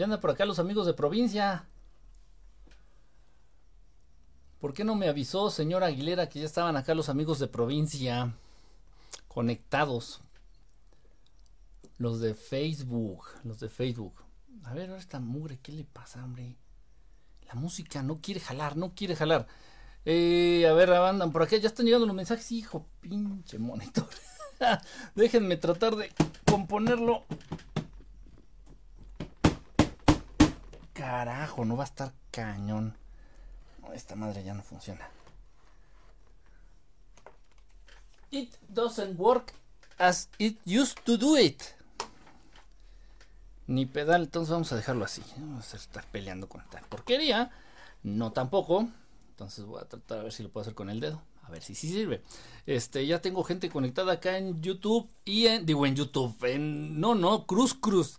[0.00, 1.66] Ya anda por acá los amigos de provincia.
[4.58, 8.34] ¿Por qué no me avisó, señora Aguilera, que ya estaban acá los amigos de provincia
[9.28, 10.22] conectados?
[11.98, 14.24] Los de Facebook, los de Facebook.
[14.64, 16.56] A ver, ahora esta mugre, ¿qué le pasa, hombre?
[17.46, 19.48] La música no quiere jalar, no quiere jalar.
[20.06, 24.08] Eh, a ver, andan por aquí, ya están llegando los mensajes, hijo, pinche monitor.
[25.14, 26.10] Déjenme tratar de
[26.46, 27.26] componerlo.
[31.00, 32.94] Carajo, no va a estar cañón.
[33.94, 35.08] esta madre ya no funciona.
[38.30, 39.54] It doesn't work
[39.96, 41.62] as it used to do it.
[43.66, 45.22] Ni pedal, entonces vamos a dejarlo así.
[45.38, 47.50] Vamos a estar peleando con esta porquería.
[48.02, 48.86] No tampoco.
[49.30, 51.22] Entonces voy a tratar a ver si lo puedo hacer con el dedo.
[51.44, 52.22] A ver si sí sirve.
[52.66, 55.64] Este, ya tengo gente conectada acá en YouTube y en.
[55.64, 56.36] Digo en YouTube.
[56.44, 57.00] En.
[57.00, 58.18] No, no, Cruz Cruz.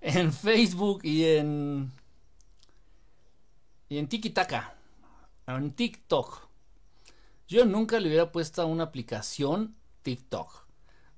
[0.00, 1.92] En Facebook y en.
[3.88, 4.52] Y en TikTok.
[5.46, 6.48] En TikTok.
[7.46, 10.64] Yo nunca le hubiera puesto una aplicación TikTok.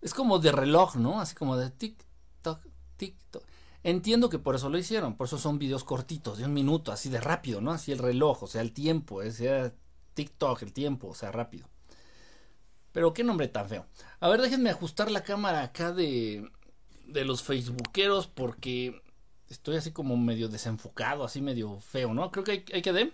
[0.00, 1.20] Es como de reloj, ¿no?
[1.20, 2.60] Así como de TikTok,
[2.96, 3.44] TikTok.
[3.82, 7.08] Entiendo que por eso lo hicieron, por eso son videos cortitos, de un minuto, así
[7.08, 7.70] de rápido, ¿no?
[7.70, 9.72] Así el reloj, o sea, el tiempo, o sea,
[10.14, 11.68] TikTok, el tiempo, o sea, rápido.
[12.90, 13.86] Pero qué nombre tan feo.
[14.18, 16.50] A ver, déjenme ajustar la cámara acá de,
[17.06, 19.02] de los facebookeros porque
[19.48, 22.30] estoy así como medio desenfocado, así medio feo, ¿no?
[22.30, 23.12] Creo que hay, que de...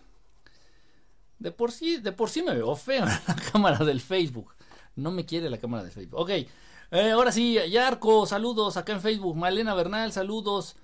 [1.38, 4.54] De por sí, de por sí me veo feo en la cámara del Facebook.
[4.94, 6.20] No me quiere la cámara del Facebook.
[6.20, 9.36] Ok, eh, ahora sí, Yarko, saludos acá en Facebook.
[9.36, 10.76] Malena Bernal, saludos.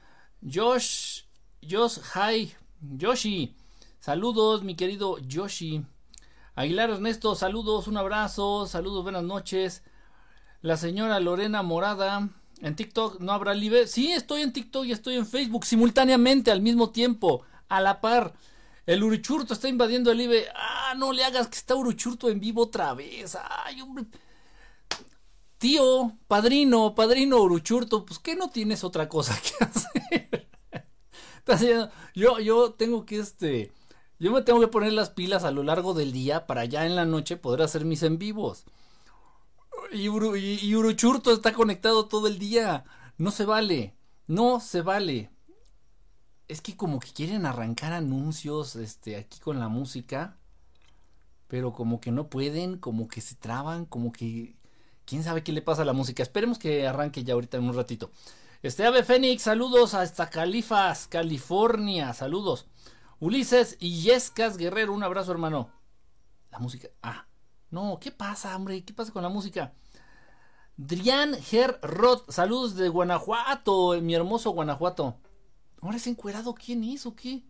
[0.42, 1.22] Josh,
[1.62, 2.52] Josh, hi.
[2.80, 3.56] Yoshi,
[4.00, 5.84] saludos, mi querido Yoshi.
[6.54, 9.82] Aguilar Ernesto, saludos, un abrazo, saludos, buenas noches.
[10.60, 13.86] La señora Lorena Morada, en TikTok no habrá live.
[13.86, 18.34] Sí, estoy en TikTok y estoy en Facebook simultáneamente, al mismo tiempo, a la par.
[18.86, 20.46] El Uruchurto está invadiendo el IBE.
[20.54, 23.36] Ah, no le hagas que está Uruchurto en vivo otra vez.
[25.58, 30.48] Tío, padrino, padrino Uruchurto, pues que no tienes otra cosa que hacer.
[32.14, 33.72] yo, yo tengo que este.
[34.18, 36.96] Yo me tengo que poner las pilas a lo largo del día para ya en
[36.96, 38.64] la noche poder hacer mis en vivos.
[39.92, 42.84] Y, Uruchurto está conectado todo el día.
[43.16, 43.94] No se vale.
[44.26, 45.30] No se vale
[46.48, 50.38] es que como que quieren arrancar anuncios este aquí con la música,
[51.46, 54.56] pero como que no pueden, como que se traban, como que
[55.04, 56.22] quién sabe qué le pasa a la música.
[56.22, 58.10] Esperemos que arranque ya ahorita en un ratito.
[58.62, 62.66] Este Ave Fénix, saludos hasta Califas, California, saludos.
[63.20, 65.70] Ulises y Yescas Guerrero, un abrazo hermano.
[66.50, 67.27] La música, ah,
[67.70, 68.84] no, ¿qué pasa, hombre?
[68.84, 69.74] ¿Qué pasa con la música?
[70.76, 75.16] Drian Ger Roth, saludos de Guanajuato, mi hermoso Guanajuato.
[75.80, 77.42] ¿Ahora ese encuerado quién es o qué?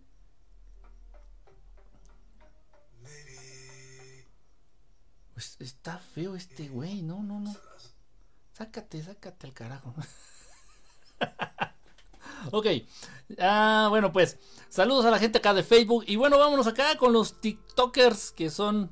[5.34, 7.54] Pues está feo este güey, no, no, no.
[8.54, 9.94] Sácate, sácate al carajo.
[12.50, 12.66] ok.
[13.38, 14.36] Ah, bueno, pues
[14.68, 16.04] saludos a la gente acá de Facebook.
[16.08, 18.90] Y bueno, vámonos acá con los TikTokers que son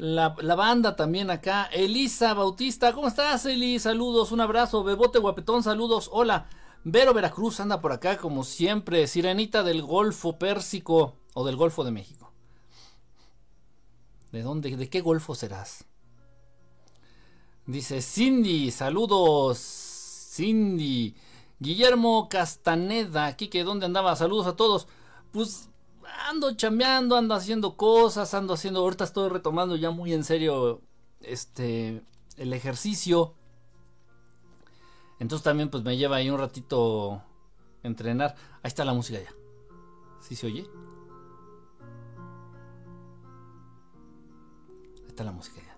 [0.00, 1.64] la, la, banda también acá.
[1.66, 3.78] Elisa Bautista, ¿cómo estás, Eli?
[3.78, 4.82] Saludos, un abrazo.
[4.82, 6.08] Bebote Guapetón, saludos.
[6.10, 6.48] Hola.
[6.82, 11.90] Vero Veracruz anda por acá como siempre, sirenita del Golfo Pérsico o del Golfo de
[11.90, 12.32] México.
[14.32, 14.74] ¿De dónde?
[14.74, 15.84] ¿De qué golfo serás?
[17.66, 19.58] Dice Cindy, saludos.
[19.58, 21.14] Cindy.
[21.58, 24.16] Guillermo Castaneda, que ¿dónde andaba?
[24.16, 24.88] Saludos a todos.
[25.30, 25.69] Pues
[26.28, 30.82] ando chambeando, ando haciendo cosas, ando haciendo, ahorita estoy retomando ya muy en serio
[31.20, 32.02] este
[32.36, 33.34] el ejercicio.
[35.18, 37.22] Entonces también pues me lleva ahí un ratito
[37.82, 38.34] entrenar.
[38.62, 39.32] Ahí está la música ya.
[40.20, 40.66] ¿Sí se oye?
[44.96, 45.76] Ahí está la música ya.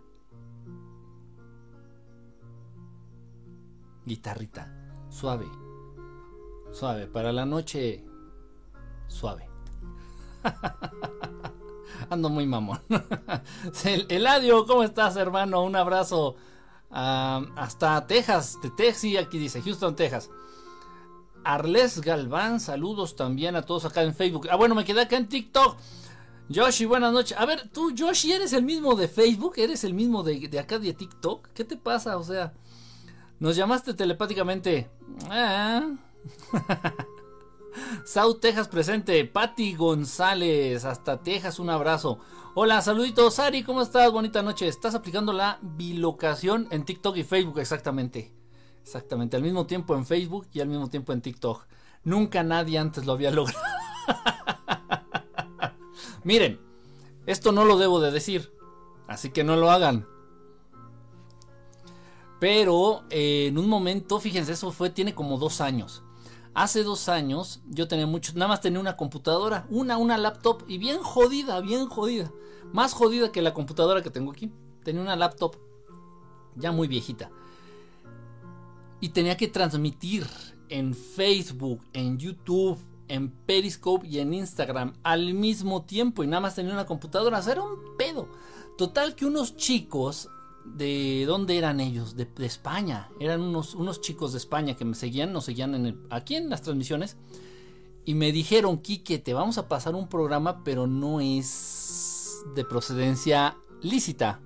[4.05, 4.73] Guitarrita.
[5.11, 5.47] Suave.
[6.71, 7.07] Suave.
[7.09, 8.05] Para la noche.
[9.09, 9.52] Suave.
[12.11, 12.81] Ando muy mamón.
[14.09, 15.63] Eladio, ¿cómo estás, hermano?
[15.63, 16.37] Un abrazo
[16.91, 20.31] hasta Texas, de Texas, aquí dice, Houston, Texas.
[21.45, 24.49] Arles Galván, saludos también a todos acá en Facebook.
[24.51, 25.77] Ah, bueno, me quedé acá en TikTok.
[26.49, 27.37] Yoshi, buenas noches.
[27.39, 29.55] A ver, tú, Yoshi, ¿eres el mismo de Facebook?
[29.57, 31.49] ¿Eres el mismo de, de acá de TikTok?
[31.55, 32.19] ¿Qué te pasa?
[32.19, 32.53] O sea,
[33.41, 34.91] nos llamaste telepáticamente.
[35.31, 35.91] Ah.
[38.05, 39.25] South Texas presente.
[39.25, 42.19] Patti González, hasta Texas, un abrazo.
[42.55, 44.13] Hola, saluditos, Sari, ¿cómo estás?
[44.13, 44.69] Bonita noche.
[44.69, 48.33] Estás aplicando la bilocación en TikTok y Facebook, exactamente.
[48.83, 51.67] Exactamente, al mismo tiempo en Facebook y al mismo tiempo en TikTok.
[52.05, 53.61] Nunca nadie antes lo había logrado.
[56.25, 56.61] Miren,
[57.27, 58.53] esto no lo debo de decir,
[59.07, 60.07] así que no lo hagan.
[62.41, 66.03] Pero eh, en un momento, fíjense, eso fue, tiene como dos años.
[66.55, 70.77] Hace dos años yo tenía mucho, nada más tenía una computadora, una, una laptop y
[70.77, 72.31] bien jodida, bien jodida.
[72.73, 74.53] Más jodida que la computadora que tengo aquí.
[74.85, 75.57] Tenía una laptop
[76.57, 77.31] ya muy viejita.
[79.01, 80.27] Y tenía que transmitir
[80.69, 82.79] en Facebook, en YouTube,
[83.09, 87.39] en Periscope y en Instagram al mismo tiempo y nada más tenía una computadora.
[87.39, 88.29] O sea, era un pedo.
[88.79, 90.29] Total que unos chicos
[90.65, 95.33] de dónde eran ellos, de, España, eran unos, unos, chicos de España que me seguían,
[95.33, 97.17] nos seguían aquí en las transmisiones
[98.05, 103.57] y me dijeron, Quique, te vamos a pasar un programa, pero no es de procedencia
[103.81, 104.41] lícita.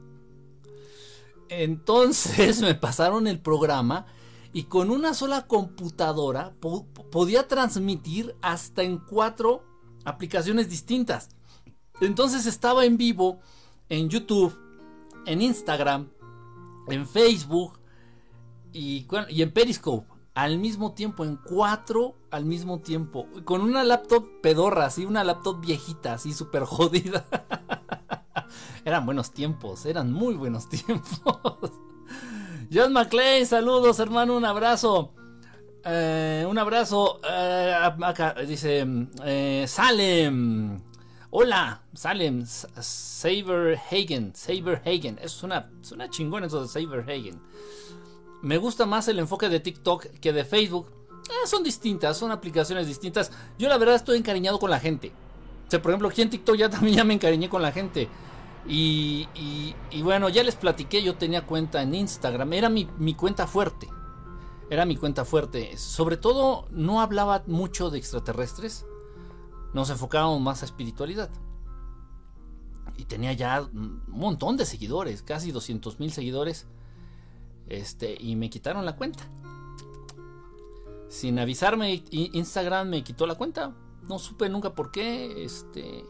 [1.49, 4.07] Entonces me pasaron el programa
[4.53, 6.55] y con una sola computadora
[7.11, 9.65] podía transmitir hasta en cuatro
[10.05, 11.29] aplicaciones distintas.
[12.01, 13.41] Entonces estaba en vivo
[13.89, 14.57] en YouTube,
[15.27, 16.09] en Instagram,
[16.89, 17.79] en Facebook
[18.73, 24.43] y, y en Periscope al mismo tiempo, en cuatro al mismo tiempo, con una laptop
[24.43, 27.25] pedorra, así, una laptop viejita, así súper jodida.
[28.85, 31.71] eran buenos tiempos, eran muy buenos tiempos.
[32.71, 35.15] John McClay, saludos hermano, un abrazo.
[35.85, 37.21] Eh, un abrazo.
[37.27, 37.75] Eh,
[38.47, 38.85] dice
[39.25, 39.67] eh.
[41.31, 42.47] Hola, Salem.
[42.47, 44.35] Saberhagen.
[44.35, 45.19] Saberhagen.
[45.21, 47.41] Es una, una chingón eso de Saberhagen.
[48.43, 50.87] Me gusta más el enfoque de TikTok que de Facebook.
[51.47, 53.33] son distintas, son aplicaciones distintas.
[53.59, 55.13] Yo la verdad estoy encariñado con la gente.
[55.67, 58.09] O sea, por ejemplo, aquí en TikTok ya también ya me encariñé con la gente.
[58.69, 63.89] Y, bueno, ya les platiqué, yo tenía cuenta en Instagram, era mi, cuenta fuerte.
[64.69, 65.77] Era mi cuenta fuerte.
[65.77, 68.85] Sobre todo no hablaba mucho de extraterrestres.
[69.77, 71.29] Nos enfocábamos más a espiritualidad.
[72.97, 76.67] Y tenía ya un montón de seguidores, casi 200 mil seguidores.
[77.69, 79.29] Este, y me quitaron la cuenta.
[81.11, 83.75] Sin avisarme, Instagram me quitó la cuenta.
[84.09, 85.45] No supe nunca por qué.
[85.45, 86.07] Este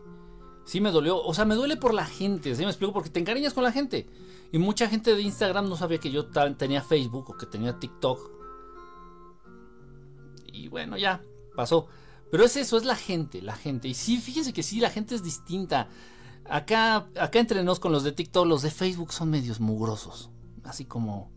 [0.64, 1.20] sí me dolió.
[1.20, 2.92] O sea, me duele por la gente, ¿sí me explico?
[2.92, 4.06] Porque te encariñas con la gente.
[4.52, 6.26] Y mucha gente de Instagram no sabía que yo
[6.56, 8.30] tenía Facebook o que tenía TikTok.
[10.52, 11.20] Y bueno, ya,
[11.56, 11.88] pasó.
[12.30, 13.88] Pero es eso, es la gente, la gente.
[13.88, 15.88] Y sí, fíjense que sí, la gente es distinta.
[16.48, 20.30] Acá, acá entre nos con los de TikTok, los de Facebook son medios mugrosos.
[20.64, 21.30] Así como,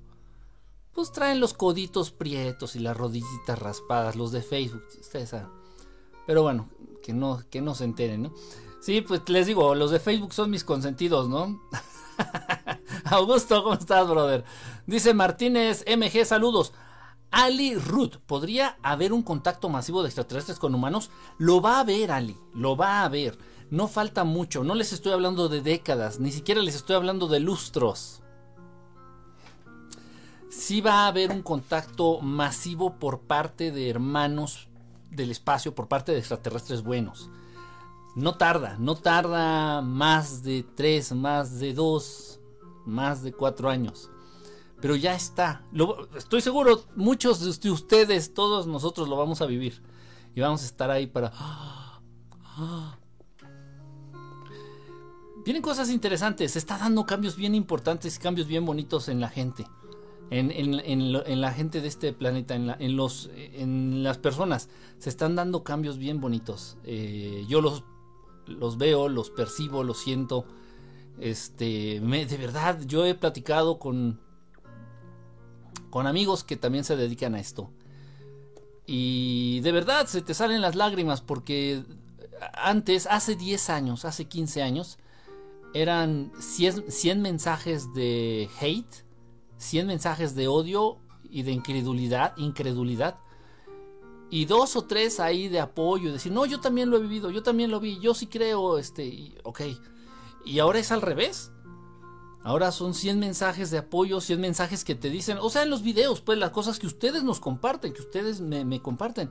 [0.94, 4.84] pues traen los coditos prietos y las rodillitas raspadas, los de Facebook.
[6.26, 6.70] Pero bueno,
[7.04, 8.34] que no, que no se enteren, ¿no?
[8.82, 11.62] Sí, pues les digo, los de Facebook son mis consentidos, ¿no?
[13.06, 14.44] Augusto, ¿cómo estás, brother?
[14.88, 16.74] Dice Martínez MG, saludos.
[17.32, 21.12] Ali Ruth, ¿podría haber un contacto masivo de extraterrestres con humanos?
[21.38, 23.38] Lo va a haber, Ali, lo va a haber.
[23.70, 27.40] No falta mucho, no les estoy hablando de décadas, ni siquiera les estoy hablando de
[27.40, 28.24] lustros.
[30.50, 34.68] Sí va a haber un contacto masivo por parte de hermanos
[35.12, 37.30] del espacio, por parte de extraterrestres buenos.
[38.16, 42.40] No tarda, no tarda más de tres, más de dos,
[42.86, 44.10] más de cuatro años.
[44.82, 45.64] Pero ya está.
[46.16, 49.82] estoy seguro, muchos de ustedes, todos nosotros lo vamos a vivir.
[50.36, 51.32] Y vamos a estar ahí para...
[55.44, 56.52] Vienen cosas interesantes.
[56.52, 59.66] Se está dando cambios bien importantes, cambios bien bonitos en la gente.
[60.32, 64.70] En, la gente de este planeta, en, los, en las personas.
[65.00, 66.78] Se están dando cambios bien bonitos.
[66.84, 67.84] Eh, yo los
[68.50, 70.46] los veo, los percibo, los siento.
[71.20, 74.20] Este, de verdad, yo he platicado con
[75.90, 77.72] con amigos que también se dedican a esto.
[78.86, 81.84] Y de verdad se te salen las lágrimas porque
[82.54, 84.98] antes, hace 10 años, hace 15 años,
[85.74, 89.06] eran 100, 100 mensajes de hate,
[89.58, 90.98] 100 mensajes de odio
[91.30, 93.20] y de incredulidad, incredulidad
[94.30, 97.42] y dos o tres ahí de apoyo, decir, no, yo también lo he vivido, yo
[97.42, 99.62] también lo vi, yo sí creo, este, ok.
[100.46, 101.52] Y ahora es al revés.
[102.42, 105.84] Ahora son 100 mensajes de apoyo, 100 mensajes que te dicen, o sea, en los
[105.84, 109.30] videos, pues las cosas que ustedes nos comparten, que ustedes me, comparten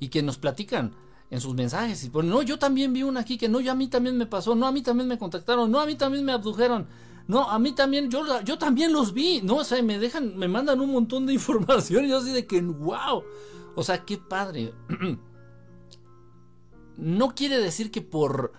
[0.00, 0.92] y que nos platican
[1.30, 2.02] en sus mensajes.
[2.04, 4.26] Y pues, no, yo también vi una aquí que no, yo a mí también me
[4.26, 6.88] pasó, no, a mí también me contactaron, no, a mí también me abdujeron,
[7.28, 10.48] no, a mí también, yo, yo también los vi, no, o sea, me dejan, me
[10.48, 13.22] mandan un montón de información y yo así de que, wow.
[13.76, 14.74] O sea, qué padre.
[16.96, 18.52] no quiere decir que por,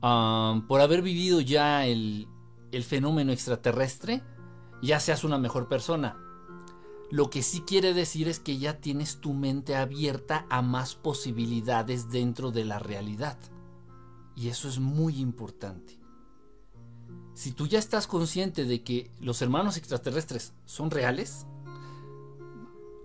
[0.00, 2.28] por haber vivido ya el,
[2.72, 4.22] el fenómeno extraterrestre,
[4.82, 6.18] ya seas una mejor persona.
[7.10, 12.10] Lo que sí quiere decir es que ya tienes tu mente abierta a más posibilidades
[12.10, 13.38] dentro de la realidad.
[14.34, 16.00] Y eso es muy importante.
[17.34, 21.46] Si tú ya estás consciente de que los hermanos extraterrestres son reales,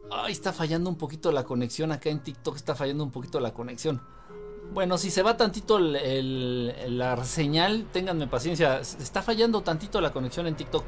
[0.09, 3.53] ay, está fallando un poquito la conexión acá en TikTok, está fallando un poquito la
[3.53, 4.01] conexión.
[4.73, 10.55] Bueno, si se va tantito la señal, ténganme paciencia, está fallando tantito la conexión en
[10.55, 10.83] TikTok.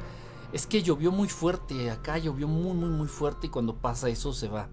[0.52, 4.32] Es que llovió muy fuerte, acá llovió muy, muy, muy fuerte y cuando pasa eso
[4.32, 4.68] se va.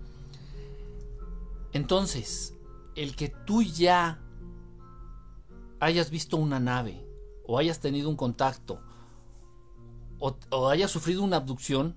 [1.72, 2.56] Entonces,
[2.96, 4.20] el que tú ya
[5.80, 7.06] hayas visto una nave,
[7.46, 8.82] o hayas tenido un contacto,
[10.20, 11.96] o, o hayas sufrido una abducción,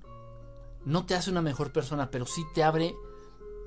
[0.85, 2.95] no te hace una mejor persona, pero sí te abre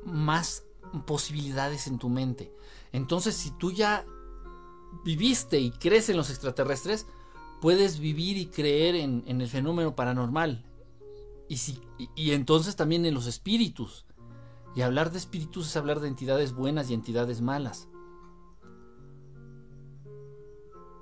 [0.05, 0.63] más
[1.05, 2.53] posibilidades en tu mente.
[2.93, 4.05] Entonces, si tú ya
[5.03, 7.07] viviste y crees en los extraterrestres,
[7.59, 10.63] puedes vivir y creer en, el fenómeno paranormal.
[11.49, 11.59] Y,
[12.15, 14.05] y, entonces también en los espíritus.
[14.75, 17.89] Y hablar de espíritus es hablar de entidades buenas y entidades malas.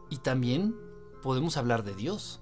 [0.09, 0.75] Y también
[1.21, 2.41] podemos hablar de Dios.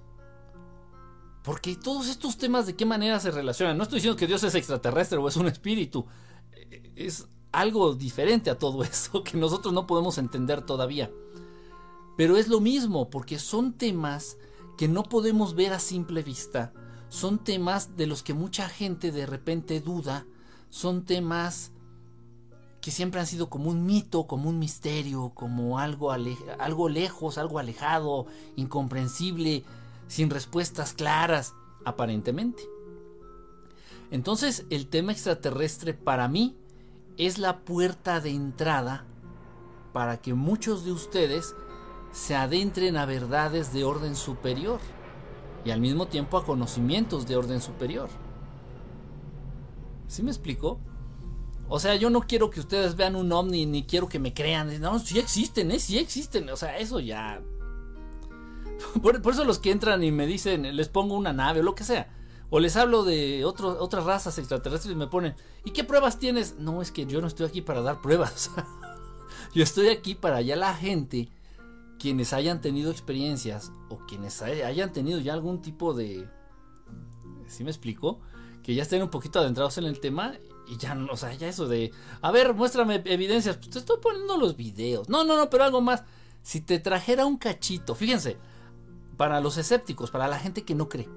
[1.42, 3.76] Porque todos estos temas de qué manera se relacionan.
[3.76, 6.06] No estoy diciendo que Dios es extraterrestre o es un espíritu.
[6.94, 11.10] Es algo diferente a todo eso que nosotros no podemos entender todavía.
[12.16, 14.36] Pero es lo mismo, porque son temas
[14.76, 16.72] que no podemos ver a simple vista.
[17.08, 20.26] Son temas de los que mucha gente de repente duda.
[20.68, 21.72] Son temas
[22.80, 27.58] que siempre han sido como un mito, como un misterio, como algo, algo lejos, algo
[27.58, 28.26] alejado,
[28.56, 29.64] incomprensible,
[30.08, 31.54] sin respuestas claras,
[31.84, 32.62] aparentemente.
[34.10, 36.56] Entonces el tema extraterrestre para mí
[37.26, 39.04] es la puerta de entrada
[39.92, 41.54] para que muchos de ustedes
[42.12, 44.80] se adentren a verdades de orden superior
[45.64, 48.08] y al mismo tiempo a conocimientos de orden superior.
[50.08, 50.80] ¿Sí me explico?
[51.68, 54.80] O sea, yo no quiero que ustedes vean un ovni ni quiero que me crean.
[54.80, 55.78] No, sí existen, ¿eh?
[55.78, 56.48] Sí existen.
[56.50, 57.40] O sea, eso ya...
[59.02, 61.84] Por, eso los que entran y me dicen, les pongo una nave o lo que
[61.84, 62.12] sea.
[62.50, 66.56] O les hablo de otras razas extraterrestres y me ponen, ¿y qué pruebas tienes?
[66.58, 68.50] No, es que yo no estoy aquí para dar pruebas.
[69.54, 71.28] yo estoy aquí para ya la gente
[72.00, 76.28] quienes hayan tenido experiencias o quienes hayan tenido ya algún tipo de...
[77.46, 78.20] ¿Sí me explico?
[78.64, 80.34] Que ya estén un poquito adentrados en el tema
[80.66, 81.92] y ya, o sea, ya eso de...
[82.20, 83.58] A ver, muéstrame evidencias.
[83.58, 85.08] Pues te estoy poniendo los videos.
[85.08, 86.02] No, no, no, pero algo más.
[86.42, 88.38] Si te trajera un cachito, fíjense,
[89.16, 91.08] para los escépticos, para la gente que no cree.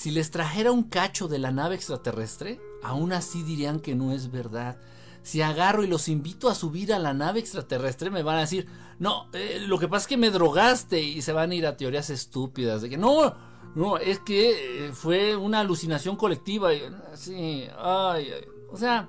[0.00, 4.30] Si les trajera un cacho de la nave extraterrestre, aún así dirían que no es
[4.30, 4.80] verdad
[5.22, 8.66] si agarro y los invito a subir a la nave extraterrestre, me van a decir,
[8.98, 11.76] no, eh, lo que pasa es que me drogaste y se van a ir a
[11.76, 13.36] teorías estúpidas de que no,
[13.74, 16.70] no, es que eh, fue una alucinación colectiva.
[17.12, 18.30] Sí, ay,
[18.70, 19.06] o sea,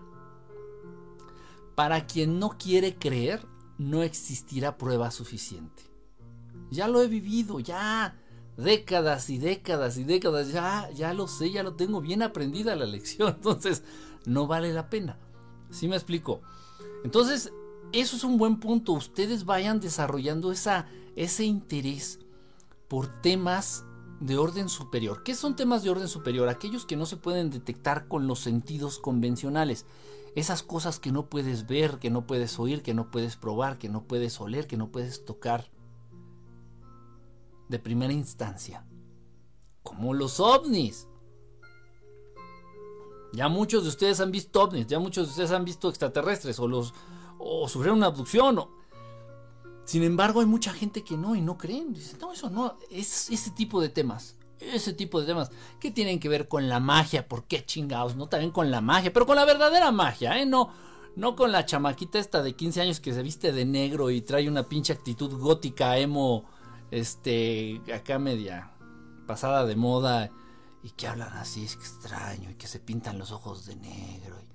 [1.74, 5.84] para quien no quiere creer, no existirá prueba suficiente.
[6.70, 8.21] Ya lo he vivido, ya
[8.64, 12.86] décadas y décadas y décadas, ya, ya lo sé, ya lo tengo bien aprendida la
[12.86, 13.84] lección, entonces
[14.26, 15.18] no vale la pena.
[15.70, 16.42] ¿Sí me explico?
[17.04, 17.52] Entonces,
[17.94, 18.94] eso es un buen punto.
[18.94, 22.20] Ustedes vayan desarrollando esa, ese interés
[22.88, 23.86] por temas
[24.20, 25.24] de orden superior.
[25.24, 26.48] ¿Qué son temas de orden superior?
[26.48, 29.86] Aquellos que no se pueden detectar con los sentidos convencionales.
[30.36, 33.90] Esas cosas que no puedes ver, que no puedes oír, que no puedes probar, que
[33.90, 35.70] no puedes oler, que no puedes tocar.
[37.72, 38.86] De primera instancia.
[39.82, 41.08] Como los ovnis.
[43.32, 46.68] Ya muchos de ustedes han visto ovnis, ya muchos de ustedes han visto extraterrestres o
[46.68, 46.94] los
[47.40, 48.60] o sufrieron una abducción.
[49.86, 51.94] Sin embargo, hay mucha gente que no y no creen.
[51.94, 54.36] Dicen, no, eso no, es ese tipo de temas.
[54.60, 55.50] Ese tipo de temas
[55.80, 58.18] que tienen que ver con la magia, ¿por qué chingados?
[58.18, 60.46] No también con la magia, pero con la verdadera magia, ¿eh?
[60.46, 60.72] No,
[61.16, 64.50] no con la chamaquita esta de 15 años que se viste de negro y trae
[64.50, 66.44] una pinche actitud gótica, emo,
[66.92, 68.72] este, acá media
[69.26, 70.30] pasada de moda
[70.84, 74.36] y que hablan así extraño y que se pintan los ojos de negro.
[74.42, 74.54] Y,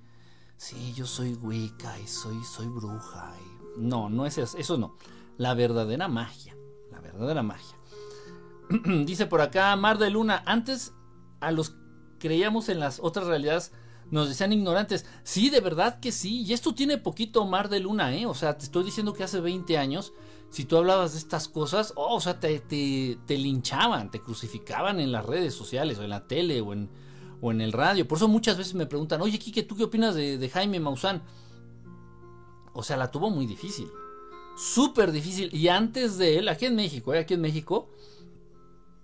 [0.56, 3.34] sí, yo soy Wicca y soy, soy bruja.
[3.40, 4.96] Y, no, no es eso, eso no.
[5.38, 6.56] La verdadera magia,
[6.90, 7.76] la verdadera magia.
[9.04, 10.92] Dice por acá Mar de Luna, antes
[11.40, 11.74] a los
[12.18, 13.72] creíamos en las otras realidades
[14.10, 15.04] nos decían ignorantes.
[15.24, 16.42] Sí, de verdad que sí.
[16.42, 18.26] Y esto tiene poquito Mar de Luna, ¿eh?
[18.26, 20.12] O sea, te estoy diciendo que hace 20 años
[20.50, 25.12] si tú hablabas de estas cosas, oh, o sea, te, te, linchaban, te crucificaban en
[25.12, 26.88] las redes sociales, o en la tele, o en,
[27.40, 28.06] o en el radio.
[28.06, 31.22] Por eso muchas veces me preguntan, oye, Kike, ¿tú qué opinas de, Jaime Maussan?
[32.72, 33.88] O sea, la tuvo muy difícil.
[34.56, 35.54] Súper difícil.
[35.54, 37.18] Y antes de él, aquí en México, ¿eh?
[37.18, 37.90] aquí en México,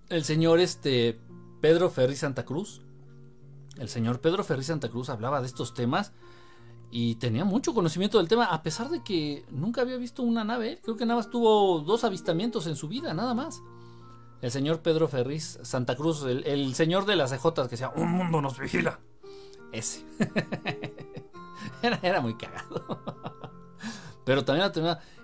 [0.09, 1.19] el señor este,
[1.61, 2.81] Pedro Ferri Santa Cruz,
[3.77, 6.13] el señor Pedro Ferri Santa Cruz hablaba de estos temas
[6.95, 10.79] y tenía mucho conocimiento del tema, a pesar de que nunca había visto una nave.
[10.83, 13.63] Creo que nada más tuvo dos avistamientos en su vida, nada más.
[14.43, 18.41] El señor Pedro Ferriz Santa Cruz, el, señor de las ejotas que decía, un mundo
[18.41, 18.99] nos vigila.
[19.71, 20.05] Ese.
[21.81, 23.01] era, muy cagado.
[24.23, 24.71] Pero también,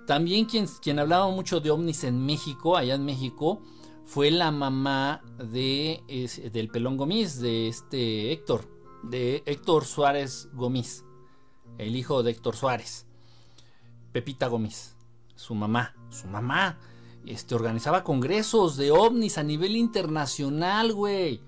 [0.07, 3.61] también quien, quien hablaba mucho de ovnis en México, allá en México,
[4.05, 6.01] fue la mamá de,
[6.51, 8.67] del pelón Gomis, de este Héctor,
[9.03, 11.05] de Héctor Suárez Gomis
[11.79, 13.07] el hijo de Héctor Suárez,
[14.11, 14.95] Pepita Gómez,
[15.35, 16.77] su mamá, su mamá,
[17.25, 21.41] este, organizaba congresos de ovnis a nivel internacional, güey.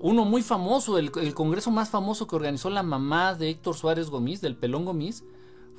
[0.00, 4.10] Uno muy famoso, el, el, congreso más famoso que organizó la mamá de Héctor Suárez
[4.10, 5.24] Gómez, del Pelón Gómez,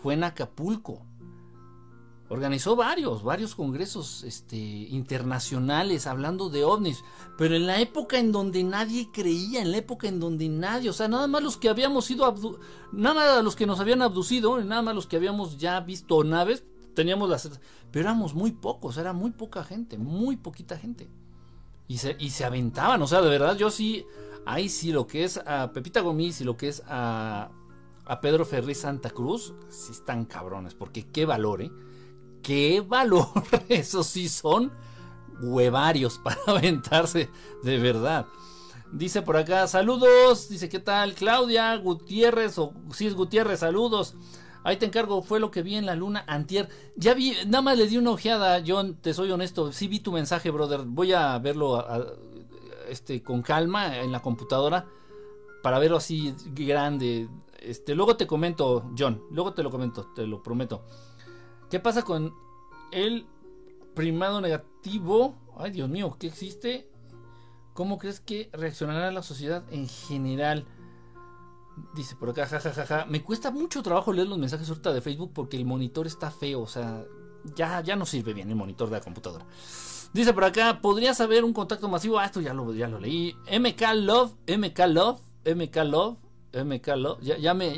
[0.02, 1.07] fue en Acapulco.
[2.30, 7.04] Organizó varios, varios congresos este, internacionales hablando de ovnis,
[7.38, 10.94] pero en la época en donde nadie creía, en la época en donde nadie, o
[10.94, 12.60] sea, nada más los que habíamos sido,
[12.92, 16.66] nada más los que nos habían abducido, nada más los que habíamos ya visto naves,
[16.94, 17.50] teníamos las,
[17.92, 21.08] pero éramos muy pocos, era muy poca gente, muy poquita gente.
[21.88, 24.06] Y se, y se aventaban, o sea, de verdad, yo sí,
[24.46, 27.52] ahí sí, lo que es a Pepita Gomis y lo que es a,
[28.06, 31.72] a Pedro Ferri Santa Cruz, sí están cabrones, porque qué valor, ¿eh?
[32.42, 33.28] Qué valor.
[33.70, 34.72] Esos sí son
[35.42, 37.30] huevarios para aventarse
[37.64, 38.26] de verdad.
[38.92, 40.50] Dice por acá, saludos.
[40.50, 41.14] Dice, ¿qué tal?
[41.14, 44.16] Claudia Gutiérrez o es Gutiérrez, saludos.
[44.64, 46.68] Ahí te encargo, fue lo que vi en la luna antier.
[46.96, 49.72] Ya vi, nada más le di una ojeada, John, te soy honesto.
[49.72, 50.82] Sí vi tu mensaje, brother.
[50.86, 51.86] Voy a verlo
[52.90, 54.86] este, con calma en la computadora
[55.62, 57.30] para verlo así grande.
[57.60, 60.86] Este, luego te comento, John, luego te lo comento, te lo prometo.
[61.70, 62.34] ¿Qué pasa con
[62.92, 63.26] el
[63.94, 65.36] primado negativo?
[65.58, 66.90] Ay, Dios mío, ¿qué existe?
[67.74, 70.66] ¿Cómo crees que reaccionará la sociedad en general?
[71.94, 73.06] Dice por acá, jajajaja.
[73.06, 76.62] Me cuesta mucho trabajo leer los mensajes ahorita de Facebook porque el monitor está feo.
[76.62, 77.04] O sea,
[77.56, 79.46] ya, ya no sirve bien el monitor de la computadora.
[80.14, 82.18] Dice por acá, ¿podrías haber un contacto masivo?
[82.18, 83.36] Ah, esto ya lo, ya lo leí.
[83.52, 86.18] MK Love, MK Love, MK Love,
[86.54, 87.22] MK Love.
[87.22, 87.76] Ya, ya me.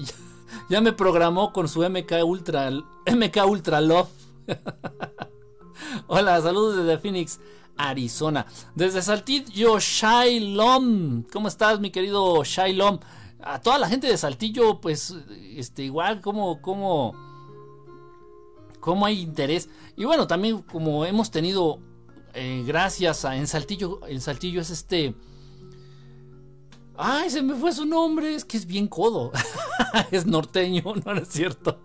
[0.82, 4.10] Me programó con su MK Ultra, MK Ultra Love.
[6.08, 7.40] Hola, saludos desde Phoenix,
[7.78, 8.46] Arizona.
[8.76, 11.24] Desde Saltillo, Shailom.
[11.32, 13.00] ¿Cómo estás, mi querido Shailom?
[13.42, 15.16] A toda la gente de Saltillo, pues,
[15.56, 17.14] este, igual, como, como,
[18.80, 19.70] como hay interés.
[19.96, 21.80] Y bueno, también como hemos tenido,
[22.34, 25.16] eh, gracias a, en Saltillo, en Saltillo es este,
[27.02, 28.36] Ay, se me fue su nombre.
[28.36, 29.32] Es que es bien codo.
[30.12, 31.80] es norteño, no, es cierto.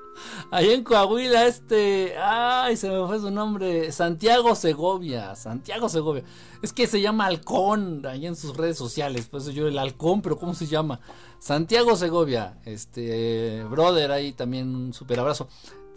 [0.50, 2.14] Ahí en Coahuila, este.
[2.18, 3.90] Ay, se me fue su nombre.
[3.90, 5.34] Santiago Segovia.
[5.34, 6.24] Santiago Segovia.
[6.60, 9.26] Es que se llama Halcón ahí en sus redes sociales.
[9.28, 11.00] Pues yo el Halcón, pero ¿cómo se llama?
[11.38, 12.60] Santiago Segovia.
[12.66, 13.64] Este.
[13.64, 15.48] Brother, ahí también un super abrazo.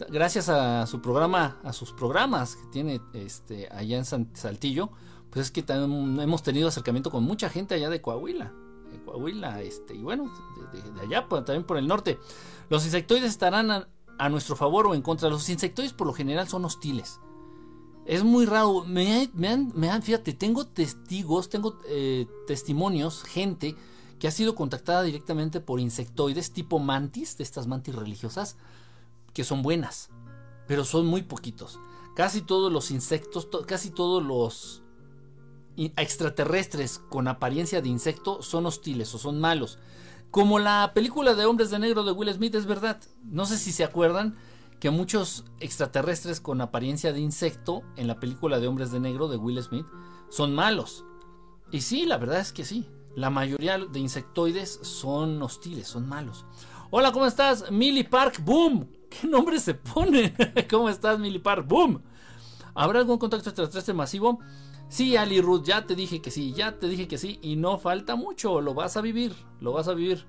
[0.09, 4.91] Gracias a su programa, a sus programas que tiene este allá en Saltillo
[5.37, 8.51] pues es que hemos tenido acercamiento con mucha gente allá de Coahuila.
[8.91, 10.31] De Coahuila, este, y bueno,
[10.73, 12.17] de, allá también por el norte.
[12.69, 15.29] Los insectoides estarán a, nuestro favor o en contra.
[15.29, 17.19] Los insectoides por lo general son hostiles.
[18.07, 18.83] Es muy raro.
[18.83, 23.75] Me, han, me fíjate, tengo testigos, tengo eh, testimonios, gente
[24.17, 28.57] que ha sido contactada directamente por insectoides tipo mantis, de estas mantis religiosas,
[29.35, 30.09] que son buenas,
[30.67, 31.79] pero son muy poquitos.
[32.15, 34.81] Casi todos los insectos, casi todos los
[35.95, 39.79] extraterrestres con apariencia de insecto son hostiles o son malos.
[40.31, 42.99] Como la película de Hombres de Negro de Will Smith es verdad.
[43.23, 44.35] No sé si se acuerdan
[44.79, 49.37] que muchos extraterrestres con apariencia de insecto en la película de Hombres de Negro de
[49.37, 49.85] Will Smith
[50.29, 51.05] son malos.
[51.71, 52.87] Y sí, la verdad es que sí.
[53.15, 56.45] La mayoría de insectoides son hostiles, son malos.
[56.91, 57.71] Hola, ¿cómo estás?
[57.71, 58.87] Millie Park, boom.
[59.09, 60.35] ¿Qué nombre se pone?
[60.69, 61.67] ¿Cómo estás, Millie Park?
[61.67, 62.01] Boom.
[62.75, 64.39] ¿Habrá algún contacto extraterrestre masivo?
[64.89, 67.77] Sí, Ali Ruth, ya te dije que sí, ya te dije que sí, y no
[67.77, 70.25] falta mucho, lo vas a vivir, lo vas a vivir.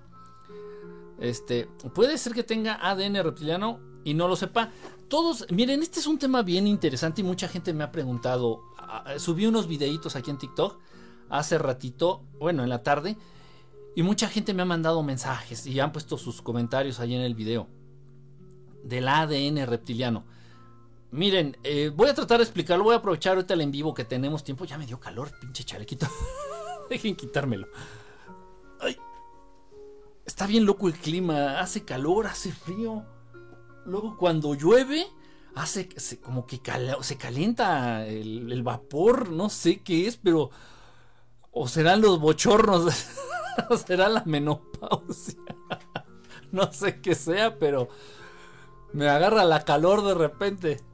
[1.20, 4.70] Este, puede ser que tenga ADN reptiliano y no lo sepa.
[5.08, 8.62] Todos, miren, este es un tema bien interesante y mucha gente me ha preguntado.
[9.18, 10.78] Subí unos videitos aquí en TikTok
[11.28, 13.16] hace ratito, bueno, en la tarde,
[13.94, 17.34] y mucha gente me ha mandado mensajes y han puesto sus comentarios ahí en el
[17.34, 17.68] video
[18.82, 20.24] del ADN reptiliano.
[21.10, 22.84] Miren, eh, voy a tratar de explicarlo.
[22.84, 24.64] Voy a aprovechar ahorita el en vivo que tenemos tiempo.
[24.64, 26.06] Ya me dio calor, pinche chalequito.
[26.90, 27.68] Dejen quitármelo.
[28.80, 28.96] Ay.
[30.24, 31.60] Está bien loco el clima.
[31.60, 33.04] Hace calor, hace frío.
[33.86, 35.06] Luego cuando llueve,
[35.54, 35.88] hace
[36.20, 36.60] como que
[37.00, 39.30] se calienta el, el, vapor.
[39.30, 40.50] No sé qué es, pero.
[41.50, 42.92] O serán los bochornos
[43.86, 45.38] Será la menopausia.
[46.52, 47.88] no sé qué sea, pero
[48.92, 50.88] me agarra la calor de repente.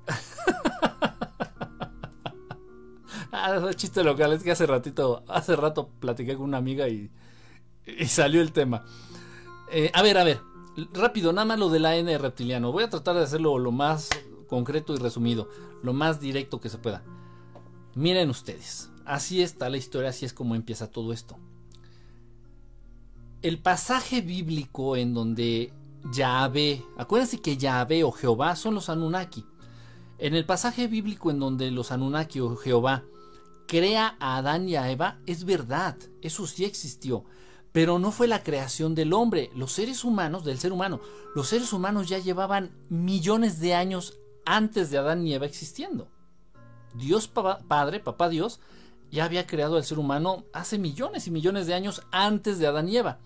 [3.33, 7.11] Ah, es chiste local, es que hace ratito, hace rato platiqué con una amiga y,
[7.87, 8.85] y salió el tema.
[9.71, 10.41] Eh, a ver, a ver,
[10.93, 12.73] rápido, nada más lo del AN reptiliano.
[12.73, 14.09] Voy a tratar de hacerlo lo más
[14.49, 15.49] concreto y resumido,
[15.83, 17.03] lo más directo que se pueda.
[17.95, 21.37] Miren ustedes, así está la historia, así es como empieza todo esto.
[23.43, 25.73] El pasaje bíblico en donde
[26.13, 29.45] Yahvé, acuérdense que Yahvé o Jehová son los Anunnaki.
[30.19, 33.05] En el pasaje bíblico en donde los Anunnaki o Jehová
[33.67, 37.25] crea a Adán y a Eva, es verdad, eso sí existió,
[37.73, 41.01] pero no fue la creación del hombre, los seres humanos, del ser humano,
[41.35, 46.09] los seres humanos ya llevaban millones de años antes de Adán y Eva existiendo.
[46.95, 48.61] Dios Padre, Papá Dios,
[49.11, 52.89] ya había creado al ser humano hace millones y millones de años antes de Adán
[52.89, 53.19] y Eva.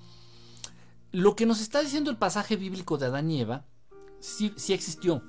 [1.12, 3.66] Lo que nos está diciendo el pasaje bíblico de Adán y Eva
[4.20, 5.22] sí, sí existió.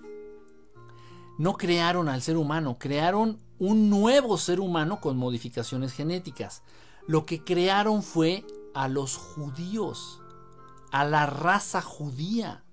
[1.40, 6.62] No crearon al ser humano, crearon un nuevo ser humano con modificaciones genéticas.
[7.08, 10.22] Lo que crearon fue a los judíos,
[10.92, 12.64] a la raza judía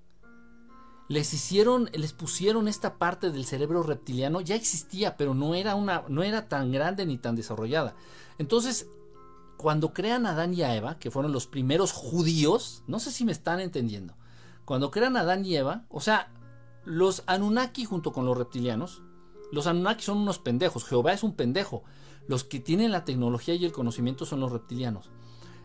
[1.09, 6.03] les hicieron, les pusieron esta parte del cerebro reptiliano, ya existía, pero no era una,
[6.09, 7.95] no era tan grande ni tan desarrollada.
[8.39, 8.89] Entonces,
[9.57, 13.25] cuando crean a Adán y a Eva, que fueron los primeros judíos, no sé si
[13.25, 14.15] me están entendiendo,
[14.65, 16.33] cuando crean a Adán y Eva, o sea,
[16.87, 19.03] los Anunnaki junto con los reptilianos,
[19.53, 21.83] los Anunnaki son unos pendejos, Jehová es un pendejo,
[22.29, 25.11] los que tienen la tecnología y el conocimiento son los reptilianos.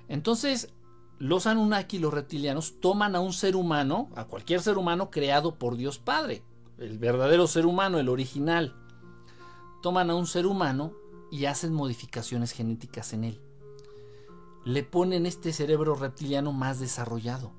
[0.08, 0.74] Entonces,
[1.20, 5.78] los Anunnaki, los reptilianos, toman a un ser humano, a cualquier ser humano creado por
[5.78, 6.44] Dios Padre,
[6.80, 8.76] el verdadero ser humano, el original.
[9.84, 10.94] Toman a un ser humano
[11.32, 13.42] y hacen modificaciones genéticas en él.
[14.66, 17.52] Le ponen este cerebro reptiliano más desarrollado.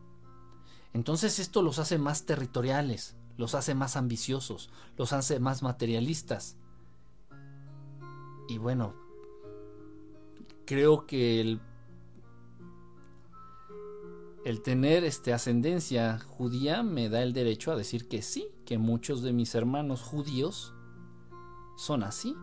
[0.92, 6.56] Entonces esto los hace más territoriales, los hace más ambiciosos, los hace más materialistas.
[8.48, 8.94] Y bueno,
[10.64, 11.60] creo que el
[14.44, 19.22] el tener este, ascendencia judía me da el derecho a decir que sí, que muchos
[19.22, 20.72] de mis hermanos judíos
[21.76, 22.36] son así.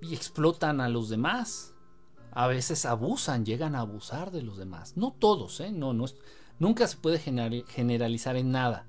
[0.00, 1.74] Y explotan a los demás.
[2.30, 4.96] A veces abusan, llegan a abusar de los demás.
[4.96, 5.72] No todos, ¿eh?
[5.72, 6.04] No, no
[6.58, 8.86] nunca se puede generalizar en nada.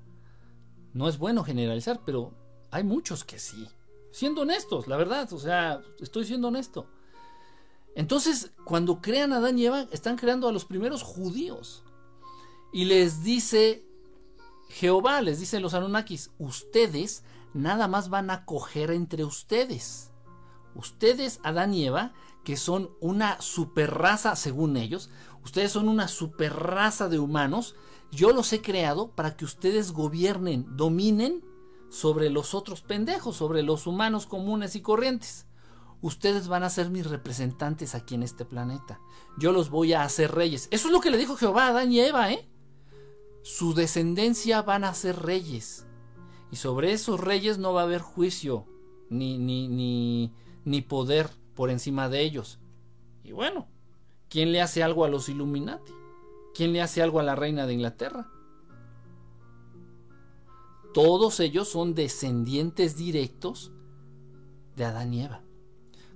[0.92, 2.34] No es bueno generalizar, pero
[2.70, 3.68] hay muchos que sí.
[4.10, 6.88] Siendo honestos, la verdad, o sea, estoy siendo honesto.
[7.94, 11.84] Entonces, cuando crean a Adán y Eva, están creando a los primeros judíos.
[12.72, 13.84] Y les dice
[14.68, 20.10] Jehová, les dice los Anunnakis, ustedes nada más van a coger entre ustedes.
[20.74, 22.12] Ustedes, Adán y Eva,
[22.44, 25.10] que son una super raza, según ellos,
[25.44, 27.74] ustedes son una super raza de humanos,
[28.10, 31.44] yo los he creado para que ustedes gobiernen, dominen
[31.90, 35.48] sobre los otros pendejos, sobre los humanos comunes y corrientes
[36.00, 39.00] ustedes van a ser mis representantes aquí en este planeta.
[39.38, 40.68] Yo los voy a hacer reyes.
[40.70, 42.48] Eso es lo que le dijo Jehová a Adán y Eva, ¿eh?
[43.42, 45.86] Su descendencia van a ser reyes.
[46.50, 48.66] Y sobre esos reyes no va a haber juicio,
[49.10, 50.32] ni, ni, ni,
[50.64, 52.58] ni poder por encima de ellos.
[53.22, 53.68] Y bueno,
[54.28, 55.92] ¿quién le hace algo a los Illuminati?
[56.54, 58.30] ¿Quién le hace algo a la reina de Inglaterra?
[60.94, 63.72] Todos ellos son descendientes directos
[64.74, 65.42] de Adán y Eva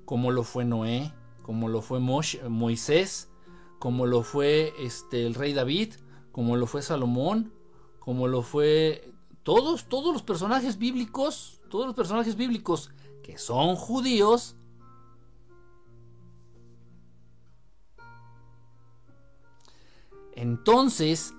[0.04, 3.30] como lo fue Noé, como lo fue Moisés,
[3.78, 5.94] como lo fue este, el rey David,
[6.32, 7.52] como lo fue Salomón,
[7.98, 9.10] como lo fue
[9.42, 12.90] todos, todos los personajes bíblicos, todos los personajes bíblicos
[13.22, 14.56] que son judíos,
[20.34, 21.34] Entonces,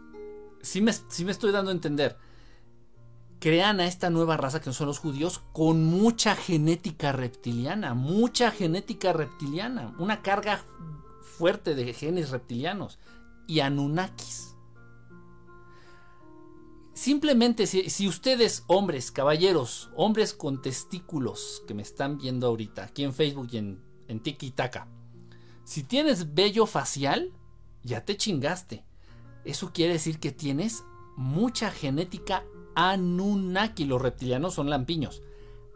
[0.62, 0.92] sí me,
[1.26, 2.18] me, estoy dando a entender
[3.44, 9.12] crean a esta nueva raza que son los judíos con mucha genética reptiliana, mucha genética
[9.12, 10.64] reptiliana, una carga
[11.38, 13.00] fuerte de genes reptilianos
[13.46, 14.56] y Anunnakis.
[16.94, 23.14] Simplemente si, ustedes, hombres, caballeros, hombres con testículos que me están viendo ahorita aquí en
[23.14, 24.88] Facebook y en, en Tiki Taka,
[25.66, 27.34] si tienes vello facial,
[27.84, 28.84] ya te chingaste.
[29.46, 30.84] Eso quiere decir que tienes
[31.16, 32.44] mucha genética
[32.76, 35.22] Anunnaki, los reptilianos son lampiños.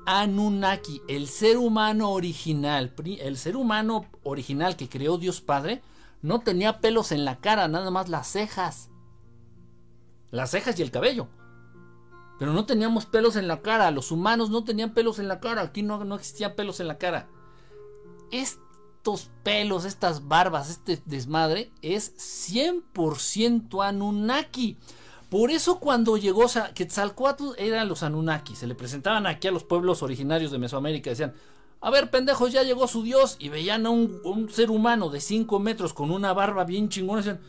[0.06, 5.82] Anunnaki, el ser humano original, el ser humano original que creó Dios Padre,
[6.22, 8.90] no tenía pelos en la cara, nada más las cejas.
[10.32, 11.28] Las cejas y el cabello.
[12.40, 15.62] Pero no teníamos pelos en la cara, los humanos no tenían pelos en la cara,
[15.62, 17.28] aquí no, no existían pelos en la cara.
[18.32, 18.67] Estos
[19.08, 24.76] estos pelos, estas barbas, este desmadre es 100% Anunnaki.
[25.30, 29.52] Por eso cuando llegó o sea, Quetzalcoatl eran los Anunnaki, se le presentaban aquí a
[29.52, 31.34] los pueblos originarios de Mesoamérica, decían,
[31.80, 35.58] a ver pendejos, ya llegó su dios, y veían a un, ser humano de 5
[35.60, 37.40] metros con una barba bien chingona, decían,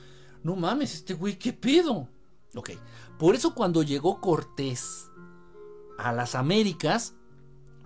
[0.45, 2.09] no mames, este güey, ¿qué pido?
[2.55, 2.71] Ok,
[3.19, 5.11] por eso cuando llegó Cortés
[5.99, 7.15] a las Américas,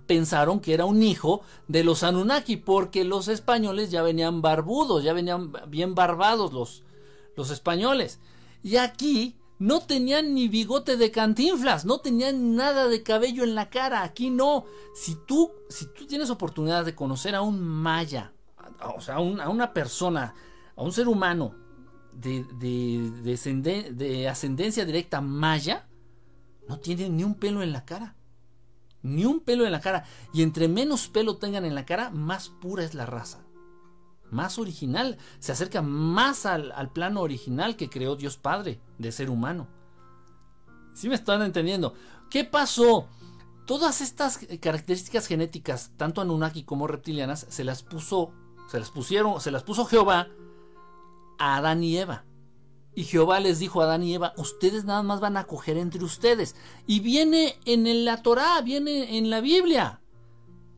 [0.07, 5.13] pensaron que era un hijo de los Anunnaki, porque los españoles ya venían barbudos, ya
[5.13, 6.83] venían bien barbados los,
[7.35, 8.19] los españoles.
[8.61, 13.69] Y aquí no tenían ni bigote de cantinflas, no tenían nada de cabello en la
[13.69, 14.65] cara, aquí no.
[14.95, 18.33] Si tú, si tú tienes oportunidad de conocer a un maya,
[18.95, 20.33] o sea, a, una persona,
[20.75, 21.55] a un ser humano
[22.11, 25.87] de, de, de ascendencia directa maya,
[26.67, 28.15] no tienen ni un pelo en la cara
[29.03, 30.05] ni un pelo en la cara.
[30.33, 33.45] Y entre menos pelo tengan en la cara, más pura es la raza.
[34.31, 35.17] Más original.
[35.39, 39.67] Se acerca más al, plano original que creó Dios Padre de ser humano.
[40.93, 41.93] ¿Sí me están entendiendo?
[42.29, 43.07] ¿Qué pasó?
[43.67, 48.33] Todas estas características genéticas, tanto Anunnaki como reptilianas, se las puso,
[48.69, 50.27] se las pusieron, se las puso Jehová
[51.39, 52.25] a Adán y Eva.
[52.95, 56.03] Y Jehová les dijo a Adán y Eva, ustedes nada más van a coger entre
[56.03, 56.55] ustedes.
[56.85, 59.99] Y viene en la Torá, viene en la Biblia.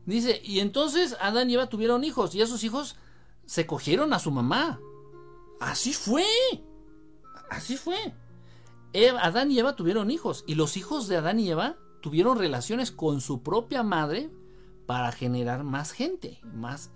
[0.06, 2.96] Dice, y entonces Adán y Eva tuvieron hijos y esos hijos
[3.44, 4.80] se cogieron a su mamá.
[5.60, 6.24] Así fue.
[7.50, 8.14] Así fue.
[9.20, 13.20] Adán y Eva tuvieron hijos y los hijos de Adán y Eva tuvieron relaciones con
[13.20, 14.30] su propia madre
[14.86, 16.90] para generar más gente, más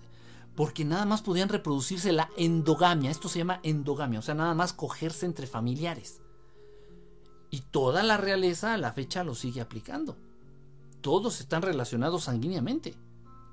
[0.55, 3.11] porque nada más podían reproducirse la endogamia.
[3.11, 6.21] Esto se llama endogamia, o sea, nada más cogerse entre familiares.
[7.49, 10.17] Y toda la realeza a la fecha lo sigue aplicando.
[11.01, 12.95] Todos están relacionados sanguíneamente.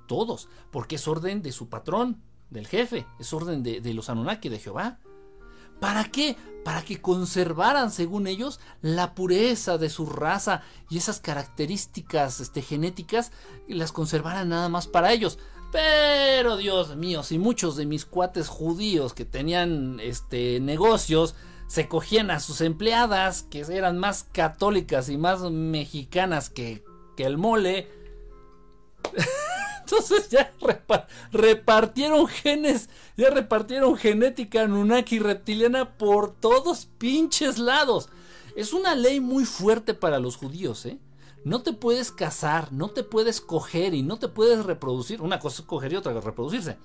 [0.07, 4.59] Todos, porque es orden de su patrón, del jefe, es orden de, los Anunnaki, de
[4.59, 4.99] Jehová.
[5.79, 6.35] ¿Para qué?
[6.65, 13.31] Para que conservaran, según ellos, la pureza de su raza y esas características este, genéticas
[13.67, 15.39] las conservaran nada más para ellos.
[15.71, 21.35] Pero Dios mío, si muchos de mis cuates judíos que tenían este negocios
[21.67, 26.83] se cogían a sus empleadas que eran más católicas y más mexicanas que,
[27.15, 27.87] que el mole.
[29.81, 30.51] Entonces ya
[31.31, 38.09] repartieron genes, ya repartieron genética nunaki reptiliana por todos pinches lados.
[38.55, 40.99] Es una ley muy fuerte para los judíos, ¿eh?
[41.43, 45.21] No te puedes casar, no te puedes coger y no te puedes reproducir.
[45.21, 46.77] Una cosa es coger y otra es reproducirse.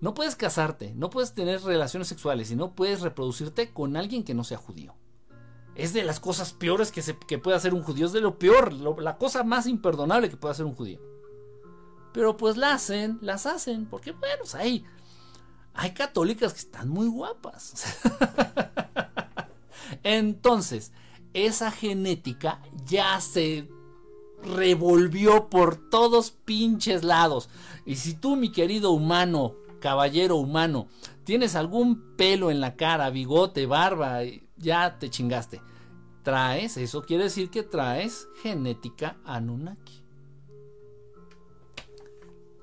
[0.00, 4.34] No puedes casarte, no puedes tener relaciones sexuales y no puedes reproducirte con alguien que
[4.34, 4.94] no sea judío.
[5.76, 8.72] Es de las cosas peores que, se, puede hacer un judío, es de lo peor,
[8.72, 11.00] la cosa más imperdonable que puede hacer un judío.
[12.12, 14.84] Pero pues la hacen, las hacen, porque bueno, pues, hay,
[15.72, 17.98] hay católicas que están muy guapas.
[20.04, 20.92] Entonces,
[21.32, 23.68] esa genética ya se
[24.44, 27.48] revolvió por todos pinches lados.
[27.84, 30.88] Y si tú, mi querido humano, caballero humano,
[31.24, 34.20] tienes algún pelo en la cara, bigote, barba,
[34.56, 35.60] ya te chingaste.
[36.22, 40.02] Traes, eso quiere decir que traes genética Anunnaki.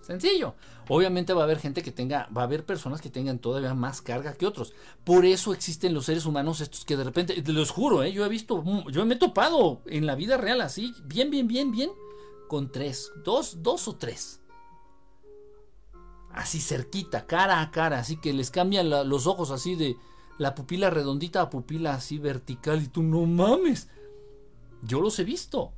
[0.02, 0.56] Sencillo.
[0.88, 4.02] Obviamente va a haber gente que tenga, va a haber personas que tengan todavía más
[4.02, 4.74] carga que otros.
[5.04, 8.12] Por eso existen los seres humanos estos que de repente, te los juro, ¿eh?
[8.12, 11.72] yo he visto, yo me he topado en la vida real así, bien, bien, bien,
[11.72, 11.92] bien,
[12.48, 14.42] con tres, dos, dos o tres.
[16.34, 19.98] Así cerquita, cara a cara, así que les cambian los ojos así de
[20.38, 23.90] la pupila redondita a pupila así vertical y tú no mames.
[24.82, 25.74] Yo los he visto.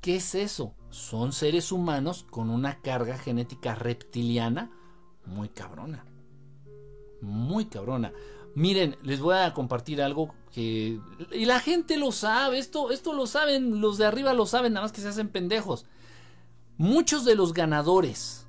[0.00, 0.74] ¿Qué es eso?
[0.90, 4.70] Son seres humanos con una carga genética reptiliana
[5.26, 6.04] muy cabrona.
[7.20, 8.12] Muy cabrona.
[8.54, 10.98] Miren, les voy a compartir algo que...
[11.32, 14.84] Y la gente lo sabe, esto, esto lo saben, los de arriba lo saben, nada
[14.86, 15.84] más que se hacen pendejos.
[16.78, 18.46] Muchos de los ganadores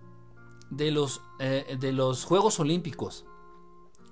[0.69, 3.25] de los, eh, de los Juegos Olímpicos,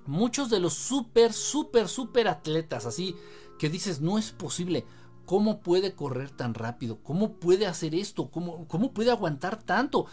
[0.06, 3.16] muchos de los súper, súper, súper atletas, así
[3.58, 4.84] que dices, no es posible,
[5.26, 7.02] ¿Cómo puede correr tan rápido?
[7.02, 8.30] ¿Cómo puede hacer esto?
[8.30, 10.06] ¿Cómo, cómo puede aguantar tanto?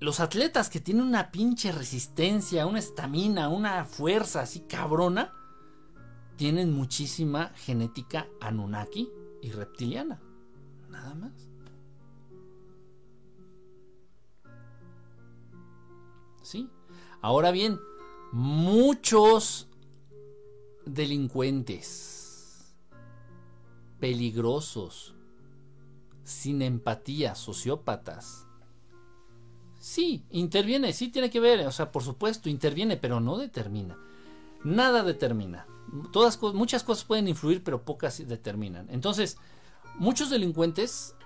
[0.00, 5.32] Los atletas que tienen una pinche resistencia, una estamina, una fuerza así cabrona,
[6.36, 9.08] tienen muchísima genética Anunnaki
[9.40, 10.20] y reptiliana.
[10.90, 11.32] Nada más.
[16.42, 16.68] ¿Sí?
[17.22, 17.78] Ahora bien,
[18.32, 19.68] muchos
[20.84, 22.21] delincuentes
[24.02, 25.14] peligrosos,
[26.24, 28.48] sin empatía, sociópatas,
[29.78, 33.98] Sí, interviene, sí tiene que ver, o sea, por supuesto, interviene, pero no determina.
[34.62, 35.66] Nada determina.
[36.12, 38.86] Todas, muchas cosas pueden influir, pero pocas determinan.
[38.90, 39.38] Entonces,
[39.98, 41.16] muchos delincuentes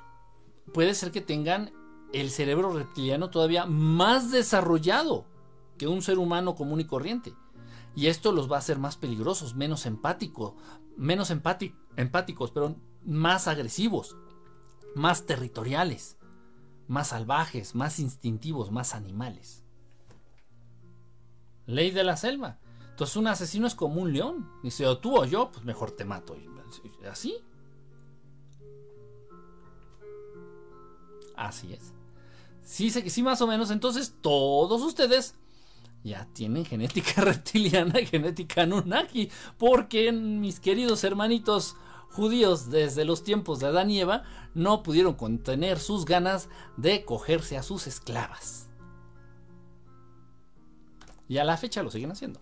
[0.72, 1.70] puede ser que tengan
[2.14, 5.26] el cerebro reptiliano todavía más desarrollado
[5.76, 7.34] que un ser humano común y corriente.
[7.94, 10.54] Y esto los va a hacer más peligrosos, menos empáticos,
[10.96, 11.30] menos
[11.96, 14.16] empáticos, pero más agresivos,
[14.94, 16.16] más territoriales,
[16.88, 19.64] más salvajes, más instintivos, más animales.
[21.66, 22.58] Ley de la selva.
[22.90, 24.50] Entonces un asesino es como un león.
[24.62, 26.36] Dice, o tú o yo, pues mejor te mato.
[27.10, 27.36] Así.
[31.36, 31.92] Así es.
[32.62, 33.70] Sí, sí, más o menos.
[33.70, 35.34] Entonces todos ustedes
[36.02, 39.30] ya tienen genética reptiliana y genética Anunnaki.
[39.58, 41.76] Porque mis queridos hermanitos
[42.10, 47.56] judíos desde los tiempos de Adán y Eva no pudieron contener sus ganas de cogerse
[47.56, 48.68] a sus esclavas.
[51.28, 52.40] Y a la fecha lo siguen haciendo.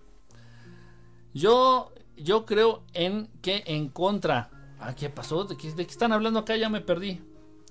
[1.33, 4.51] Yo, yo creo en que en contra.
[4.79, 5.45] Ah, ¿qué pasó?
[5.45, 6.57] ¿De qué, ¿De qué, están hablando acá?
[6.57, 7.21] Ya me perdí.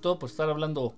[0.00, 0.96] Todo por estar hablando.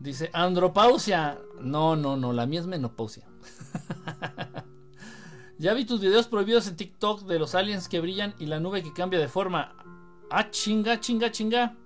[0.00, 1.38] Dice, andropausia.
[1.60, 3.26] No, no, no, la mía es menopausia.
[5.58, 8.82] ya vi tus videos prohibidos en TikTok de los aliens que brillan y la nube
[8.82, 9.76] que cambia de forma.
[10.30, 11.76] Ah, chinga, chinga, chinga.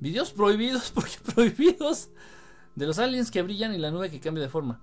[0.00, 2.10] Videos prohibidos, porque prohibidos.
[2.74, 4.80] De los aliens que brillan y la nube que cambia de forma.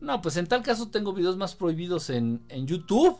[0.00, 3.18] No, pues en tal caso tengo videos más prohibidos en, en YouTube.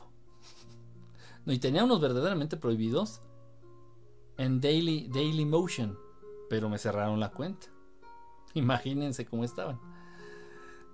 [1.45, 3.21] No, y tenía unos verdaderamente prohibidos
[4.37, 5.99] en Daily, Daily Motion.
[6.49, 7.67] Pero me cerraron la cuenta.
[8.55, 9.81] Imagínense cómo estaban.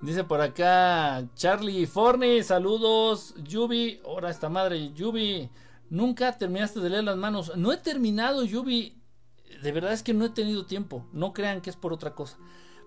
[0.00, 3.34] Dice por acá Charlie Forney, saludos.
[3.42, 5.48] Yubi, ahora esta madre, Yubi.
[5.90, 7.56] Nunca terminaste de leer las manos.
[7.56, 9.00] No he terminado, Yubi.
[9.62, 11.06] De verdad es que no he tenido tiempo.
[11.12, 12.38] No crean que es por otra cosa.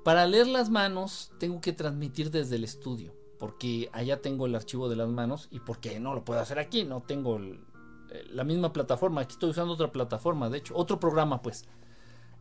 [0.08, 4.88] Para leer las manos tengo que transmitir desde el estudio, porque allá tengo el archivo
[4.88, 8.72] de las manos y porque no lo puedo hacer aquí, no tengo eh, la misma
[8.72, 11.66] plataforma, aquí estoy usando otra plataforma, de hecho, otro programa pues,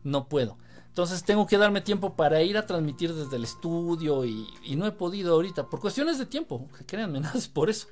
[0.05, 0.57] no puedo.
[0.87, 4.91] Entonces tengo que darme tiempo para ir a transmitir desde el estudio y, no he
[4.93, 7.89] podido ahorita, por cuestiones de tiempo, créanme, nada es por eso.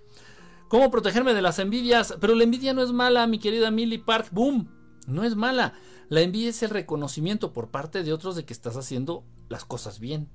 [0.67, 2.15] ¿Cómo protegerme de las envidias?
[2.19, 4.69] Pero la envidia no es mala, mi querida Millie Park, boom,
[5.07, 5.73] no es mala.
[6.09, 9.99] La envidia es el reconocimiento por parte de otros de que estás haciendo las cosas
[9.99, 10.29] bien.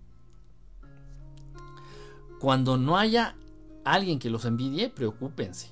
[2.39, 3.37] Cuando no haya
[3.85, 5.71] alguien que los envidie, preocúpense.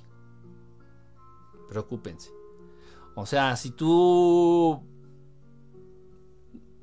[1.67, 2.31] Preocúpense.
[3.15, 4.81] O sea, si tú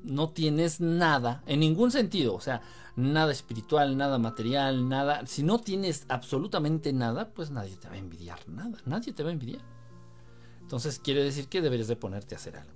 [0.03, 2.61] no tienes nada, en ningún sentido, o sea,
[2.97, 7.99] nada espiritual, nada material, nada, si no tienes absolutamente nada, pues nadie te va a
[7.99, 9.61] envidiar nada, nadie te va a envidiar.
[10.61, 12.73] Entonces quiere decir que deberes de ponerte a hacer algo.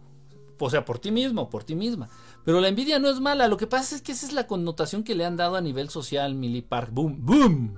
[0.60, 2.07] O sea, por ti mismo, por ti misma.
[2.45, 3.47] Pero la envidia no es mala.
[3.47, 5.89] Lo que pasa es que esa es la connotación que le han dado a nivel
[5.89, 6.91] social, Milly Park.
[6.93, 7.75] Boom, boom.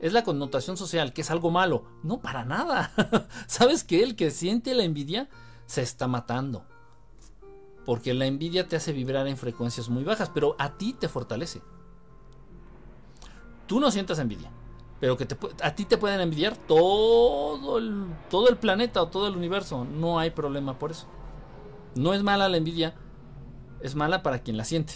[0.00, 1.84] Es la connotación social, que es algo malo.
[2.02, 2.92] No, para nada.
[3.46, 5.28] ¿Sabes que el que siente la envidia
[5.66, 6.64] se está matando?
[7.84, 11.60] Porque la envidia te hace vibrar en frecuencias muy bajas, pero a ti te fortalece.
[13.66, 14.50] Tú no sientas envidia
[15.04, 15.28] pero que
[15.60, 19.84] a ti te pueden envidiar todo el, todo el planeta o todo el universo.
[19.84, 21.06] No hay problema por eso.
[21.94, 22.94] No es mala la envidia,
[23.82, 24.94] es mala para quien la siente.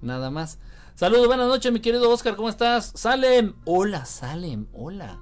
[0.00, 0.58] Nada más.
[0.94, 2.90] Saludos, buenas noches, mi querido Oscar, ¿cómo estás?
[2.94, 5.20] Salem, hola, Salem, hola.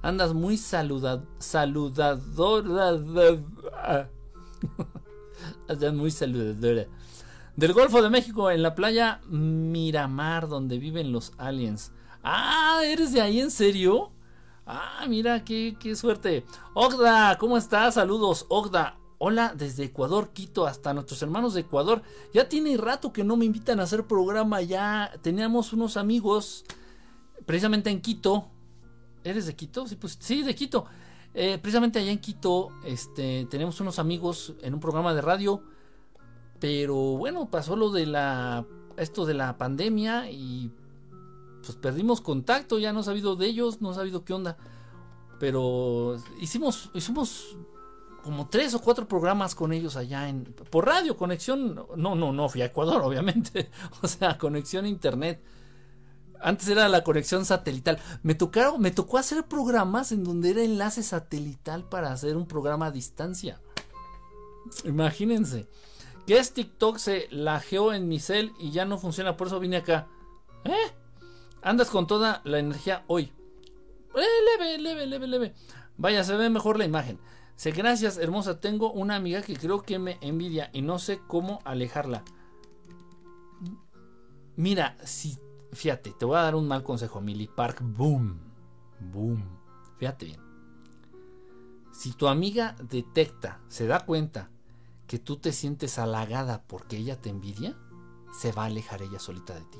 [0.00, 2.90] Andas muy saluda, saludadora.
[5.68, 6.86] Andas muy saludadora.
[7.56, 11.92] Del Golfo de México, en la playa Miramar, donde viven los aliens.
[12.24, 14.10] Ah, ¿eres de ahí en serio?
[14.66, 16.44] Ah, mira, qué, qué suerte.
[16.74, 17.94] Ogda, ¿cómo estás?
[17.94, 18.98] Saludos, Ogda.
[19.18, 22.02] Hola desde Ecuador, Quito, hasta nuestros hermanos de Ecuador.
[22.32, 24.60] Ya tiene rato que no me invitan a hacer programa.
[24.60, 26.64] Ya teníamos unos amigos
[27.46, 28.48] precisamente en Quito.
[29.22, 29.86] ¿Eres de Quito?
[29.86, 30.86] Sí, pues sí, de Quito.
[31.32, 35.62] Eh, precisamente allá en Quito, este, tenemos unos amigos en un programa de radio.
[36.64, 38.64] Pero bueno, pasó lo de la.
[38.96, 40.72] esto de la pandemia y
[41.62, 44.56] pues perdimos contacto, ya no he sabido de ellos, no he sabido qué onda.
[45.38, 47.58] Pero hicimos, hicimos
[48.22, 52.48] como tres o cuatro programas con ellos allá en por radio, conexión, no, no, no
[52.48, 55.42] fui a Ecuador, obviamente, o sea, conexión a internet.
[56.40, 57.98] Antes era la conexión satelital.
[58.22, 62.86] Me tocaron, me tocó hacer programas en donde era enlace satelital para hacer un programa
[62.86, 63.60] a distancia.
[64.84, 65.68] Imagínense.
[66.26, 69.78] Que es TikTok se lajeó en mi cel y ya no funciona, por eso vine
[69.78, 70.08] acá.
[70.64, 70.92] ¿Eh?
[71.62, 73.32] Andas con toda la energía hoy.
[74.14, 75.54] Eh, leve, leve, leve, leve.
[75.96, 77.18] Vaya, se ve mejor la imagen.
[77.56, 78.60] Sé, gracias, hermosa.
[78.60, 82.24] Tengo una amiga que creo que me envidia y no sé cómo alejarla.
[84.56, 85.38] Mira, si,
[85.72, 88.38] fíjate, te voy a dar un mal consejo, Millie Park, boom,
[89.00, 89.42] boom,
[89.98, 90.40] fíjate bien.
[91.92, 94.50] Si tu amiga detecta, se da cuenta
[95.14, 97.78] que tú te sientes halagada porque ella te envidia,
[98.36, 99.78] se va a alejar ella solita de ti.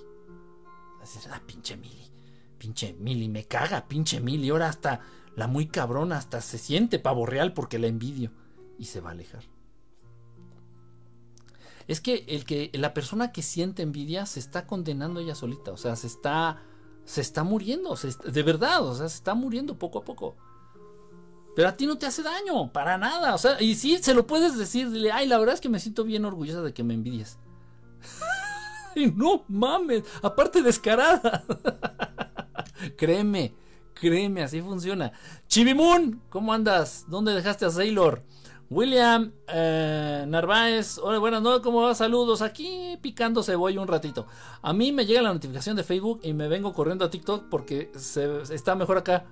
[1.02, 2.08] Así ah, pinche Millie,
[2.56, 5.00] pinche Millie, me caga, pinche Millie, ahora hasta
[5.34, 8.30] la muy cabrona, hasta se siente pavo real porque la envidio
[8.78, 9.42] y se va a alejar.
[11.88, 15.76] Es que el que la persona que siente envidia se está condenando ella solita, o
[15.76, 16.62] sea, se está
[17.04, 20.36] se está muriendo, de verdad, o sea, se está muriendo poco a poco.
[21.54, 23.34] Pero a ti no te hace daño, para nada.
[23.34, 25.80] O sea, y sí, se lo puedes decir, dile, ay, la verdad es que me
[25.80, 27.38] siento bien orgullosa de que me envidies.
[28.94, 31.44] y no mames, aparte descarada.
[32.96, 33.54] créeme,
[33.94, 35.12] créeme, así funciona.
[35.46, 37.04] Chivimun, ¿cómo andas?
[37.08, 38.22] ¿Dónde dejaste a Sailor?
[38.70, 41.94] William eh, Narváez, hola, buenas noches, ¿cómo va?
[41.94, 44.26] Saludos, aquí picando cebolla un ratito.
[44.62, 47.92] A mí me llega la notificación de Facebook y me vengo corriendo a TikTok porque
[47.94, 49.26] se, está mejor acá.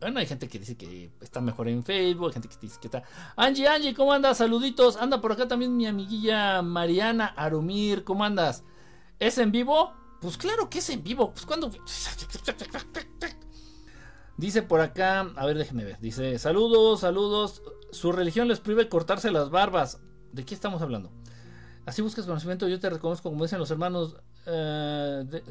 [0.00, 2.88] Bueno, hay gente que dice que está mejor en Facebook, hay gente que dice que
[2.88, 3.02] está.
[3.36, 4.38] Angie, Angie, ¿cómo andas?
[4.38, 4.96] Saluditos.
[4.96, 8.64] Anda por acá también mi amiguilla Mariana Arumir, ¿cómo andas?
[9.18, 9.92] ¿Es en vivo?
[10.20, 11.32] Pues claro que es en vivo.
[11.32, 11.70] Pues cuando.
[14.36, 15.98] Dice por acá, a ver, déjenme ver.
[16.00, 17.62] Dice: Saludos, saludos.
[17.90, 20.00] Su religión les prohíbe cortarse las barbas.
[20.32, 21.10] ¿De qué estamos hablando?
[21.86, 25.42] Así buscas conocimiento, yo te reconozco, como dicen los hermanos, eh,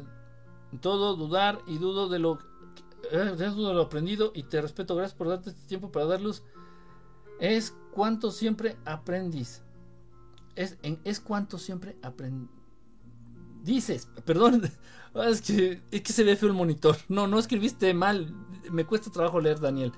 [0.80, 2.38] todo dudar y dudo de lo
[3.10, 4.94] eh, de lo aprendido y te respeto.
[4.94, 6.42] Gracias por darte este tiempo para dar luz.
[7.40, 9.62] Es cuanto siempre aprendís.
[10.56, 12.50] Es, en, es cuanto siempre aprendís.
[13.62, 14.70] Dices, perdón,
[15.14, 16.96] es que, es que se ve feo el monitor.
[17.08, 18.34] No, no escribiste mal.
[18.70, 19.92] Me cuesta trabajo leer, Daniel.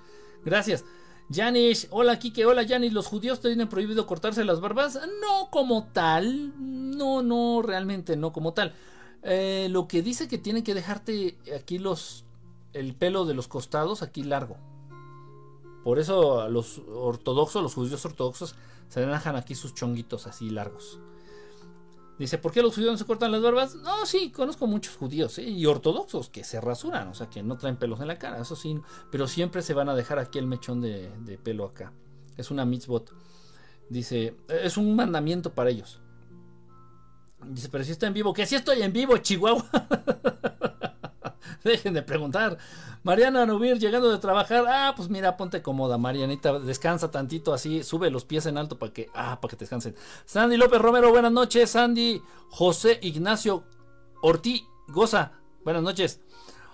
[0.44, 0.84] Gracias.
[1.32, 4.98] Janish, hola Kike, hola Janish, ¿los judíos tienen prohibido cortarse las barbas?
[5.20, 8.74] No como tal, no, no, realmente no como tal.
[9.22, 12.24] Eh, lo que dice que tienen que dejarte aquí los
[12.72, 14.56] el pelo de los costados aquí largo.
[15.84, 18.54] Por eso los ortodoxos, los judíos ortodoxos,
[18.88, 21.00] se dejan aquí sus chonguitos así largos.
[22.18, 23.76] Dice, ¿por qué los judíos no se cortan las barbas?
[23.76, 25.48] No, sí, conozco muchos judíos ¿eh?
[25.48, 28.56] y ortodoxos que se rasuran, o sea, que no traen pelos en la cara, eso
[28.56, 28.78] sí,
[29.10, 31.94] pero siempre se van a dejar aquí el mechón de, de pelo acá.
[32.36, 33.10] Es una mitzvot.
[33.88, 36.00] Dice, es un mandamiento para ellos.
[37.46, 39.64] Dice, pero si está en vivo, que si estoy en vivo, Chihuahua.
[41.64, 42.58] Dejen de preguntar.
[43.02, 44.64] Mariana Nubir llegando de trabajar.
[44.68, 46.58] Ah, pues mira, ponte cómoda, Marianita.
[46.58, 47.82] Descansa tantito así.
[47.82, 49.08] Sube los pies en alto para que.
[49.14, 49.94] Ah, para que te descansen.
[50.24, 51.70] Sandy López Romero, buenas noches.
[51.70, 52.20] Sandy
[52.50, 53.64] José Ignacio
[54.22, 55.32] Ortiz Goza,
[55.64, 56.20] buenas noches.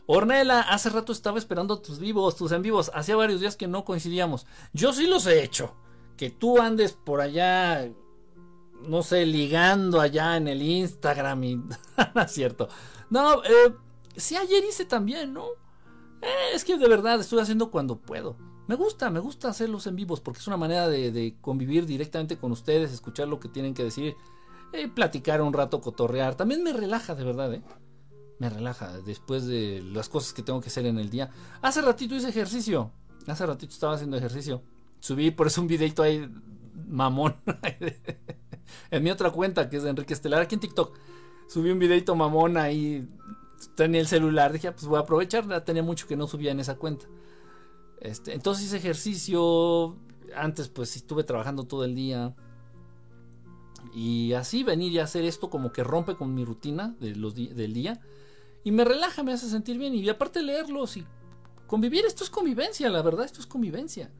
[0.07, 2.91] Ornela, hace rato estaba esperando tus vivos, tus en vivos.
[2.95, 4.47] Hacía varios días que no coincidíamos.
[4.73, 5.75] Yo sí los he hecho.
[6.17, 7.91] Que tú andes por allá,
[8.89, 11.63] no sé, ligando allá en el Instagram y.
[12.29, 12.69] cierto.
[13.11, 13.75] No, eh,
[14.17, 15.47] Sí, ayer hice también, ¿no?
[16.23, 18.37] Eh, es que de verdad estoy haciendo cuando puedo.
[18.67, 22.51] Me gusta, me gusta hacerlos en vivos porque es una manera de, convivir directamente con
[22.51, 24.17] ustedes, escuchar lo que tienen que decir,
[24.73, 26.35] eh, platicar un rato, cotorrear.
[26.35, 27.63] También me relaja, de verdad, ¿eh?
[28.39, 31.31] Me relaja después de las cosas que tengo que hacer en el día.
[31.63, 32.91] Hace ratito hice ejercicio.
[33.27, 34.63] Hace ratito estaba haciendo ejercicio.
[35.01, 36.29] Subí por eso un videito ahí
[36.87, 37.37] mamón.
[38.91, 40.99] en mi otra cuenta, que es de Enrique Estelar, aquí en TikTok.
[41.49, 43.09] Subí un videito mamón ahí
[43.75, 46.61] tenía el celular, dije, ah, pues voy a aprovechar, tenía mucho que no subía en
[46.61, 47.07] esa cuenta.
[48.01, 49.97] Este, entonces hice ejercicio,
[50.35, 52.35] antes pues estuve trabajando todo el día.
[53.95, 57.73] Y así venir y hacer esto como que rompe con mi rutina de los del
[57.73, 58.01] día.
[58.65, 59.95] Y me relaja, me hace sentir bien.
[59.95, 61.07] Y aparte leerlos y
[61.67, 64.11] convivir, esto es convivencia, la verdad, esto es convivencia.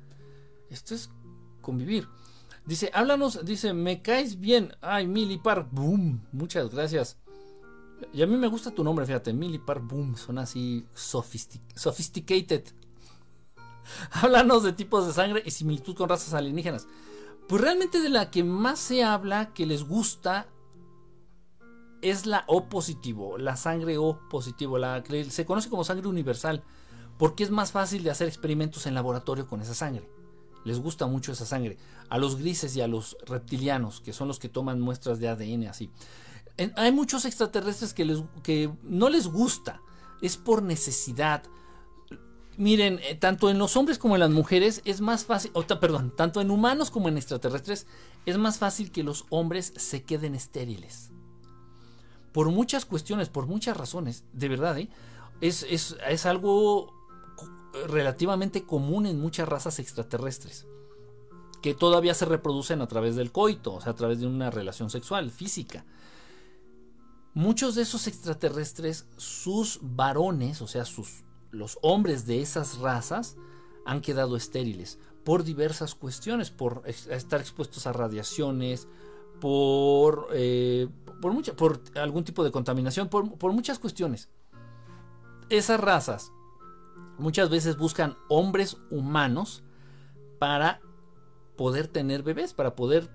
[0.71, 1.11] Esto es
[1.61, 2.09] convivir.
[2.65, 4.73] Dice, háblanos, dice, me caes bien.
[4.81, 7.19] Ay, Milipar, boom, muchas gracias.
[8.13, 12.65] Y a mí me gusta tu nombre, fíjate, Milipar Boom, suena así sophisticated.
[14.11, 16.87] Háblanos de tipos de sangre y similitud con razas alienígenas.
[17.49, 20.49] Pues realmente de la que más se habla, que les gusta,
[22.03, 26.65] es la O positivo, la sangre O positivo, la que se conoce como sangre universal,
[27.19, 30.11] porque es más fácil de hacer experimentos en laboratorio con esa sangre.
[30.65, 31.79] Les gusta mucho esa sangre.
[32.11, 35.69] A los grises y a los reptilianos, que son los que toman muestras de ADN
[35.69, 35.91] así
[36.77, 39.81] hay muchos extraterrestres que, les, que no les gusta,
[40.23, 41.43] es por necesidad.
[42.57, 46.41] Miren, eh, tanto en los hombres como en las mujeres es más fácil, perdón, tanto
[46.41, 47.87] en humanos como en extraterrestres
[48.25, 51.11] es más fácil que los hombres se queden estériles.
[52.33, 54.89] Por muchas cuestiones, por muchas razones, de verdad, ¿eh?
[55.41, 56.95] es algo
[57.89, 60.67] relativamente común en muchas razas extraterrestres
[61.67, 64.89] que todavía se reproducen a través del coito, o sea, a través de una relación
[64.89, 65.85] sexual, física.
[67.37, 73.37] Muchos de esos extraterrestres, sus varones, o sea, sus, los hombres de esas razas,
[73.85, 78.89] han quedado estériles por diversas cuestiones, por estar expuestos a radiaciones,
[79.39, 80.89] por, eh,
[81.21, 84.31] por, por algún tipo de contaminación, por, por muchas cuestiones.
[85.51, 86.33] Esas razas
[87.19, 89.63] muchas veces buscan hombres humanos
[90.39, 90.81] para
[91.59, 93.15] poder tener bebés, para poder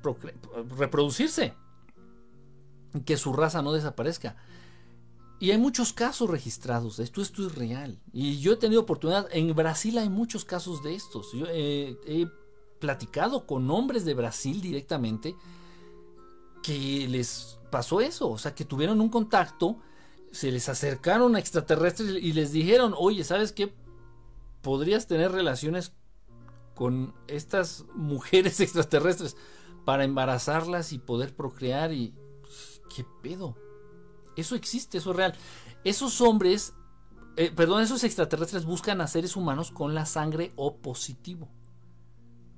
[0.77, 1.55] reproducirse,
[3.05, 4.35] que su raza no desaparezca.
[5.39, 7.99] Y hay muchos casos registrados esto, esto es real.
[8.13, 11.31] Y yo he tenido oportunidad, en Brasil hay muchos casos de estos.
[11.33, 12.27] Yo he
[12.79, 15.35] platicado con hombres de Brasil directamente
[16.61, 19.79] que les pasó eso, o sea, que tuvieron un contacto,
[20.31, 23.73] se les acercaron a extraterrestres y les dijeron, oye, ¿sabes qué?
[24.61, 25.93] Podrías tener relaciones
[26.75, 29.35] con estas mujeres extraterrestres
[29.85, 32.13] para embarazarlas y poder procrear y...
[32.93, 33.55] ¿Qué pedo?
[34.35, 35.35] Eso existe, eso es real.
[35.83, 36.73] Esos hombres,
[37.37, 41.49] eh, perdón, esos extraterrestres buscan a seres humanos con la sangre O positivo.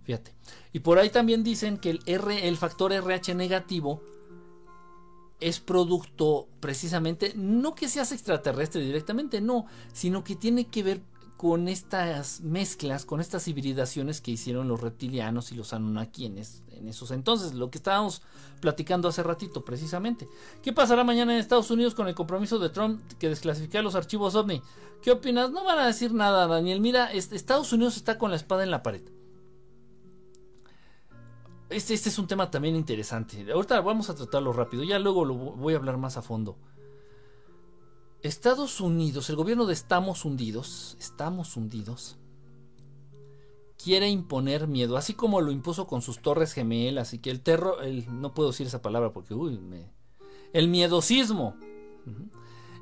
[0.03, 0.35] Fíjate.
[0.73, 4.01] Y por ahí también dicen que el, R, el factor RH negativo
[5.39, 11.01] es producto precisamente, no que seas extraterrestre directamente, no, sino que tiene que ver
[11.43, 16.37] con estas mezclas, con estas hibridaciones que hicieron los reptilianos y los Anunnaki en,
[16.87, 18.21] esos entonces, lo que estábamos
[18.61, 20.29] platicando hace ratito precisamente.
[20.61, 24.35] ¿Qué pasará mañana en Estados Unidos con el compromiso de Trump que desclasifica los archivos
[24.35, 24.61] OVNI?
[25.01, 25.51] ¿Qué opinas?
[25.51, 26.79] No van a decir nada, Daniel.
[26.79, 29.03] Mira, Estados Unidos está con la espada en la pared.
[31.69, 33.51] Este, este, es un tema también interesante.
[33.51, 36.57] Ahorita vamos a tratarlo rápido, ya luego lo voy a hablar más a fondo.
[38.23, 42.15] Estados Unidos, el gobierno de Estamos Hundidos, Estamos Hundidos,
[43.77, 47.79] quiere imponer miedo, así como lo impuso con sus torres gemelas y que el terror,
[48.09, 49.91] no puedo decir esa palabra porque, uy, me,
[50.53, 51.57] el miedosismo.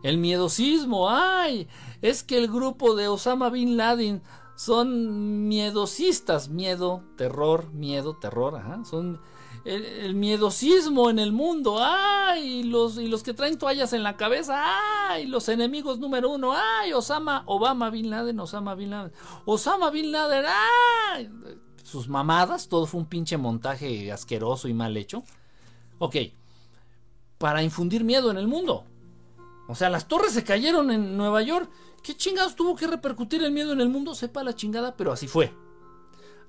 [0.04, 1.68] El miedosismo, ay,
[2.04, 4.22] es que el grupo de Osama Bin Laden
[4.56, 9.20] son miedosistas, miedo, terror, miedo, terror, ajá, son
[9.66, 14.64] el, miedosismo en el mundo, ay, los, y los que traen toallas en la cabeza,
[15.10, 19.12] ay, los enemigos número uno, ay, Osama, Obama Bin Laden, Osama Bin Laden,
[19.46, 20.46] Osama Bin Laden,
[21.14, 21.30] ay,
[21.84, 25.24] sus mamadas, todo fue un pinche montaje asqueroso y mal hecho.
[26.00, 26.16] Ok,
[27.38, 28.86] para infundir miedo en el mundo.
[29.68, 31.70] O sea, las torres se cayeron en Nueva York
[32.02, 34.16] ¿Qué chingados tuvo que repercutir el miedo en el mundo?
[34.16, 35.54] Sepa la chingada, pero así fue.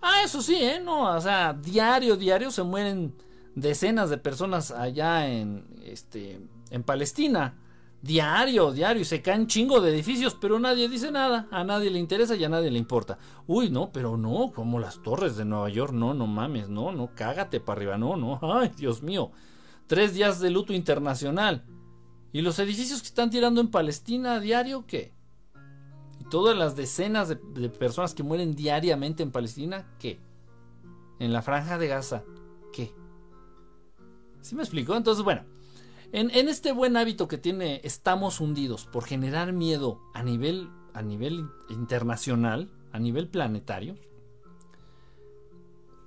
[0.02, 0.80] Ah, eso sí, ¿eh?
[0.80, 3.14] No, o sea, diario, diario se mueren
[3.54, 6.40] decenas de personas allá en, este,
[6.70, 7.58] en Palestina.
[8.02, 12.00] Diario, diario, y se caen chingo de edificios, pero nadie dice nada, a nadie le
[12.00, 13.16] interesa y a nadie le importa.
[13.46, 17.14] Uy, no, pero no, como las torres de Nueva York, no, no mames, no, no,
[17.14, 19.30] cágate para arriba, no, no, ay, Dios mío.
[19.86, 21.64] Tres días de luto internacional.
[22.32, 25.14] ¿Y los edificios que están tirando en Palestina a diario qué?
[26.32, 27.36] Todas las decenas de,
[27.68, 30.18] personas que mueren diariamente en Palestina, ¿qué?
[31.18, 32.24] En la franja de Gaza,
[32.72, 32.94] ¿qué?
[34.40, 34.96] ¿Sí me explicó?
[34.96, 35.44] Entonces, bueno,
[36.10, 41.50] en, este buen hábito que tiene estamos hundidos por generar miedo a nivel, a nivel
[41.68, 43.94] internacional, a nivel planetario,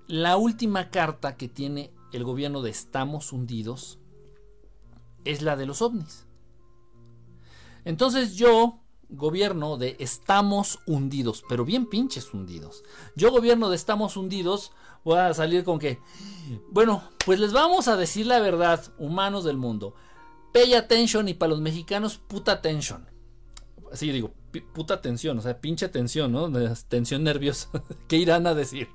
[0.07, 3.99] la última carta que tiene el gobierno de estamos hundidos
[5.23, 6.26] es la de los ovnis.
[7.84, 12.84] Entonces yo, gobierno de estamos hundidos, pero bien pinches hundidos.
[13.16, 14.72] Yo gobierno de estamos hundidos,
[15.03, 15.99] voy a salir con que,
[16.70, 19.95] bueno, pues les vamos a decir la verdad, humanos del mundo.
[20.53, 23.10] Pay attention y para los mexicanos, puta attention.
[23.91, 24.34] Así digo,
[24.74, 26.51] puta tensión, o sea, pinche tensión, ¿no?
[26.88, 27.70] Tensión nerviosa.
[28.08, 28.89] ¿Qué irán a decir?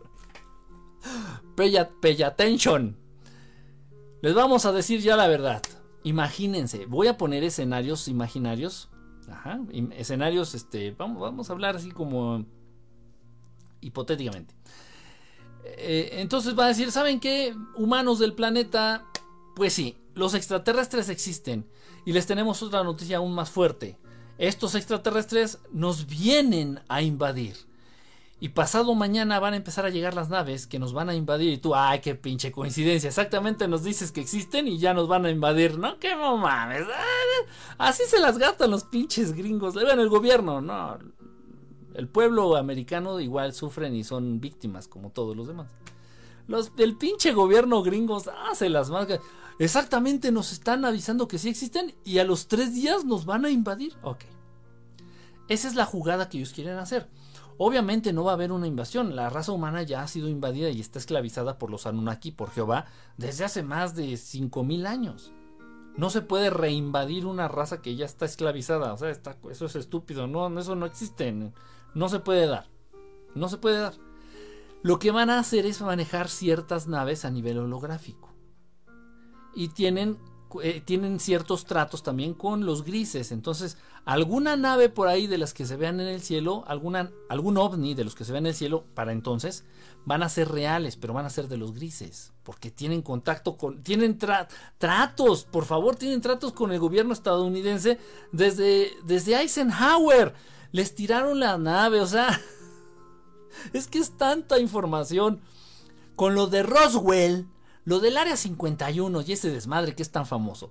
[1.56, 2.96] Pay attention.
[4.22, 5.62] Les vamos a decir ya la verdad.
[6.02, 8.89] Imagínense, voy a poner escenarios imaginarios
[9.96, 12.44] Escenarios, este, vamos, vamos a hablar así como
[13.80, 14.54] hipotéticamente.
[15.64, 17.54] Eh, entonces va a decir, ¿saben qué?
[17.76, 19.06] Humanos del planeta,
[19.56, 21.66] pues sí, los extraterrestres existen.
[22.04, 23.98] Y les tenemos otra noticia aún más fuerte.
[24.38, 27.56] Estos extraterrestres nos vienen a invadir.
[28.42, 31.52] Y pasado mañana van a empezar a llegar las naves que nos van a invadir.
[31.52, 33.08] Y tú, ay, qué pinche coincidencia.
[33.08, 35.98] Exactamente nos dices que existen y ya nos van a invadir, ¿no?
[35.98, 36.86] ¡Qué mames!
[37.76, 39.74] Así se las gastan los pinches gringos.
[39.74, 40.98] Bueno, el gobierno, ¿no?
[41.92, 45.68] El pueblo americano igual sufren y son víctimas como todos los demás.
[46.46, 49.06] Los del pinche gobierno gringos, ah, se las más.
[49.58, 53.50] Exactamente nos están avisando que sí existen y a los tres días nos van a
[53.50, 53.92] invadir.
[54.02, 54.24] Ok.
[55.48, 57.06] Esa es la jugada que ellos quieren hacer.
[57.62, 60.80] Obviamente no va a haber una invasión, la raza humana ya ha sido invadida y
[60.80, 62.86] está esclavizada por los Anunnaki, por Jehová,
[63.18, 65.30] desde hace más de 5.000 años.
[65.94, 68.94] No se puede reinvadir una raza que ya está esclavizada.
[68.94, 70.26] O sea, eso es estúpido.
[70.26, 71.52] No, eso no existe.
[71.92, 72.64] No se puede dar.
[73.34, 73.92] No se puede dar.
[74.82, 78.32] Lo que van a hacer es manejar ciertas naves a nivel holográfico.
[79.54, 80.16] Y tienen,
[80.62, 83.32] eh, tienen ciertos tratos también con los grises.
[83.32, 87.56] Entonces, alguna nave por ahí de las que se vean en el cielo, alguna, algún
[87.56, 89.64] ovni de los que se vean en el cielo para entonces,
[90.04, 92.32] van a ser reales, pero van a ser de los grises.
[92.42, 93.82] Porque tienen contacto con.
[93.82, 97.98] Tienen tratos, por favor, tienen tratos con el gobierno estadounidense
[98.32, 100.34] desde, desde Eisenhower.
[100.72, 102.40] Les tiraron la nave, o sea.
[103.72, 105.40] Es que es tanta información.
[106.14, 107.48] Con lo de Roswell,
[107.90, 110.70] lo del Área 51 y ese desmadre que es tan famoso.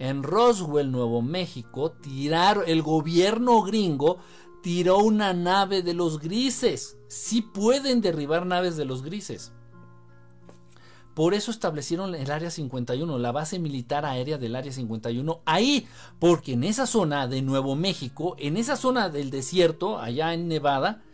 [0.00, 4.18] En Roswell, Nuevo México, tiraron, el gobierno gringo
[4.60, 6.98] tiró una nave de los grises.
[7.06, 9.52] Sí pueden derribar naves de los grises.
[11.14, 15.86] Por eso establecieron el Área 51, la base militar aérea del Área 51, ahí,
[16.18, 21.04] porque en esa zona de Nuevo México, en esa zona del desierto, allá en Nevada,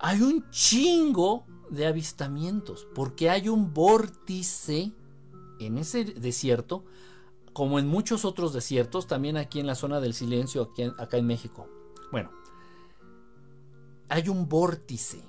[0.00, 4.92] hay un chingo de avistamientos, porque hay un vórtice
[5.58, 6.84] en ese desierto,
[7.52, 11.26] como en muchos otros desiertos, también aquí en la zona del silencio, aquí acá en
[11.26, 11.68] México.
[12.12, 12.30] Bueno,
[14.08, 15.22] hay un vórtice,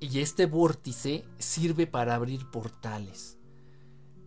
[0.00, 3.36] y este vórtice sirve para abrir portales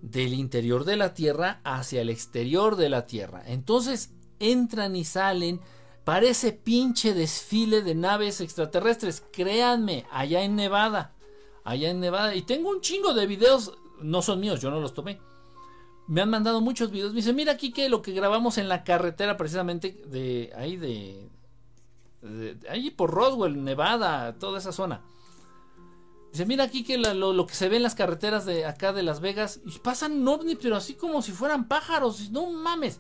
[0.02, 3.44] del interior de la Tierra hacia el exterior de la Tierra.
[3.46, 5.62] Entonces entran y salen
[6.04, 9.24] Parece pinche desfile de naves extraterrestres.
[9.32, 11.14] Créanme, allá en Nevada.
[11.64, 12.36] Allá en Nevada.
[12.36, 13.74] Y tengo un chingo de videos.
[14.02, 15.20] No son míos, yo no los tomé.
[16.08, 17.12] Me han mandado muchos videos.
[17.12, 21.30] Me dice, mira aquí que lo que grabamos en la carretera precisamente de ahí de,
[22.68, 25.04] ahí por Roswell, Nevada, toda esa zona.
[26.32, 29.20] Dice, mira aquí que lo, que se ve en las carreteras de acá de Las
[29.20, 29.60] Vegas.
[29.66, 32.32] Y pasan ovnis, pero así como si fueran pájaros.
[32.32, 33.00] No mames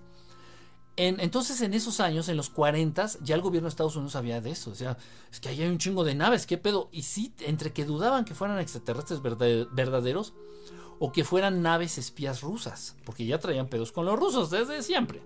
[0.97, 4.51] entonces, en esos años, en los 40, ya el gobierno de Estados Unidos sabía de
[4.51, 4.71] eso.
[4.71, 6.89] O es que ahí hay un chingo de naves, ¿qué pedo?
[6.91, 10.33] Y sí, entre que dudaban que fueran extraterrestres verdaderos
[10.99, 15.23] o que fueran naves espías rusas, porque ya traían pedos con los rusos desde siempre.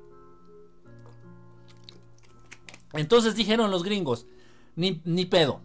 [2.94, 4.26] Entonces dijeron los gringos,
[4.78, 5.62] ni, ni pedo,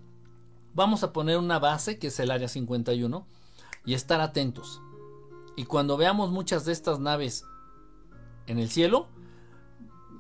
[0.75, 3.25] vamos a poner una base que es el Área 51
[3.85, 4.81] y estar atentos.
[5.57, 7.45] Y cuando veamos muchas de estas naves
[8.47, 9.09] en el cielo,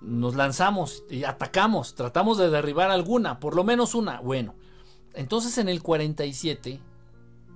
[0.01, 4.21] nos lanzamos y atacamos, tratamos de derribar alguna, por lo menos una.
[4.21, 4.55] Bueno,
[5.15, 6.81] entonces en el 47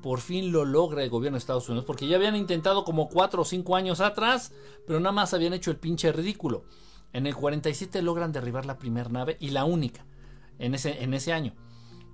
[0.02, 3.40] por fin lo logra el gobierno de Estados Unidos, porque ya habían intentado como 4
[3.40, 4.52] o 5 años atrás,
[4.86, 6.64] pero nada más habían hecho el pinche ridículo.
[7.14, 10.04] En el 47 logran derribar la primera nave y la única
[10.58, 11.54] en ese, en ese año.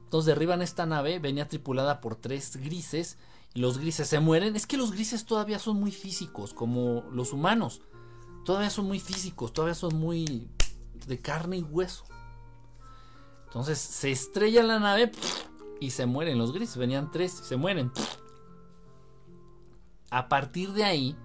[0.05, 3.19] Entonces derriban esta nave, venía tripulada por tres grises,
[3.55, 4.55] y los grises se mueren.
[4.55, 7.83] Es que los grises todavía son muy físicos, como los humanos
[8.45, 10.49] todavía son muy físicos, todavía son muy
[11.07, 12.05] de carne y hueso.
[13.47, 15.11] Entonces se estrella la nave
[15.81, 16.77] y se mueren los grises.
[16.77, 17.91] Venían tres, se mueren.
[20.11, 21.17] A partir de ahí,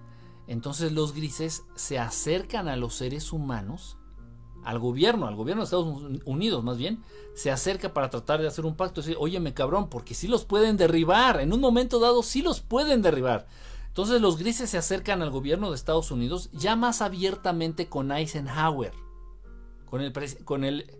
[0.46, 3.96] entonces los grises se acercan a los seres humanos,
[4.64, 7.02] al gobierno, al gobierno de Estados Unidos más bien,
[7.34, 9.00] se acerca para tratar de hacer un pacto.
[9.00, 13.02] Decir, óyeme cabrón, porque si los pueden derribar, en un momento dado sí los pueden
[13.02, 13.46] derribar.
[13.96, 18.92] Entonces los grises se acercan al gobierno de Estados Unidos ya más abiertamente con Eisenhower,
[19.86, 20.12] con el,
[20.44, 20.92] con el,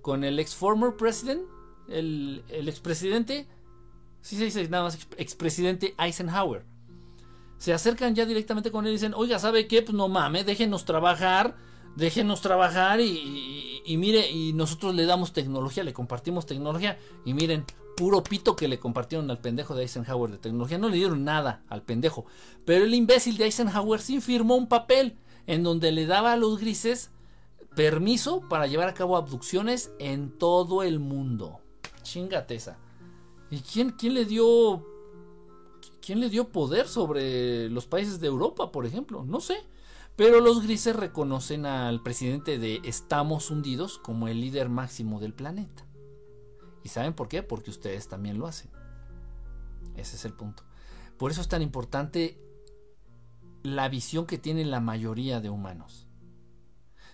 [0.00, 1.42] con el ex former president,
[1.88, 3.48] el, el expresidente,
[4.20, 6.64] sí se dice nada más expresidente Eisenhower.
[7.58, 9.82] Se acercan ya directamente con él y dicen, oiga, ¿sabe qué?
[9.82, 11.56] Pues no mames, déjenos trabajar,
[11.96, 17.64] déjenos trabajar y mire, y nosotros le damos tecnología, le compartimos tecnología y miren,
[17.96, 20.78] puro pito que le compartieron al pendejo de Eisenhower de tecnología.
[20.78, 22.26] No le dieron nada al pendejo.
[22.64, 25.16] Pero el imbécil de Eisenhower sí firmó un papel
[25.46, 27.10] en donde le daba a los grises
[27.74, 31.60] permiso para llevar a cabo abducciones en todo el mundo.
[32.02, 32.78] Chingate esa.
[33.50, 34.84] ¿Y quién, quién le dio
[36.04, 39.24] quién le dio poder sobre los países de Europa, por ejemplo?
[39.24, 39.56] No sé.
[40.16, 45.85] Pero los grises reconocen al presidente de Estamos hundidos como el líder máximo del planeta.
[46.86, 47.42] ¿Y saben por qué?
[47.42, 48.70] Porque ustedes también lo hacen.
[49.96, 50.62] Ese es el punto.
[51.18, 52.40] Por eso es tan importante
[53.64, 56.06] la visión que tienen la mayoría de humanos.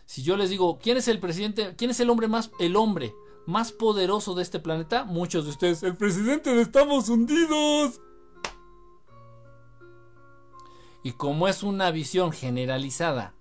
[0.04, 1.74] Si yo les digo, ¿quién es el presidente?
[1.74, 3.14] ¿Quién es el hombre más el hombre
[3.46, 5.06] más poderoso de este planeta?
[5.06, 7.98] Muchos de ustedes, el presidente de Estamos hundidos.
[11.02, 13.34] Y como es una visión generalizada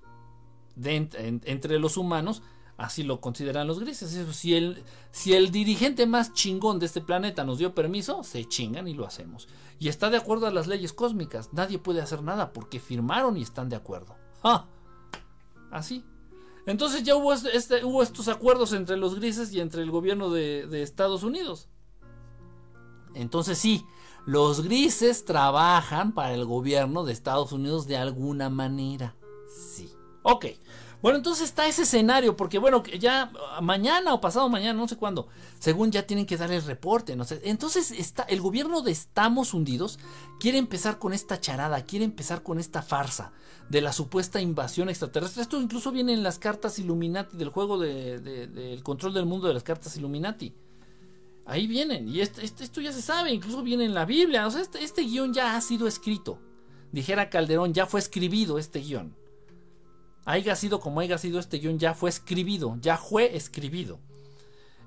[0.81, 2.41] entre los humanos,
[2.81, 4.09] Así lo consideran los grises.
[4.35, 8.87] Si el, si el dirigente más chingón de este planeta nos dio permiso, se chingan
[8.87, 9.47] y lo hacemos.
[9.77, 11.53] Y está de acuerdo a las leyes cósmicas.
[11.53, 14.15] Nadie puede hacer nada porque firmaron y están de acuerdo.
[15.69, 16.03] Así.
[16.65, 20.81] Entonces ya hubo, este, estos acuerdos entre los grises y entre el gobierno de, de
[20.81, 21.69] Estados Unidos.
[23.13, 23.85] Entonces sí,
[24.25, 29.15] los grises trabajan para el gobierno de Estados Unidos de alguna manera.
[29.47, 29.93] Sí.
[30.23, 30.45] Ok.
[31.01, 35.27] Bueno, entonces está ese escenario, porque bueno, ya mañana o pasado mañana, no sé cuándo,
[35.59, 37.17] según ya tienen que dar el reporte.
[37.43, 39.97] Entonces está, el gobierno de Estamos Hundidos
[40.39, 43.31] quiere empezar con esta charada, quiere empezar con esta farsa
[43.67, 45.41] de la supuesta invasión extraterrestre.
[45.41, 49.55] Esto incluso viene en las cartas Illuminati, del juego del de, control del mundo de
[49.55, 50.53] las cartas Illuminati.
[51.47, 54.45] Ahí vienen, y este, este, esto ya se sabe, incluso viene en la Biblia.
[54.45, 56.37] O sea, este, este guion ya ha sido escrito.
[56.91, 59.19] Dijera Calderón, ya fue escribido este guion
[60.25, 63.99] haya sido como haya sido este guion, ya fue escribido, ya fue escribido.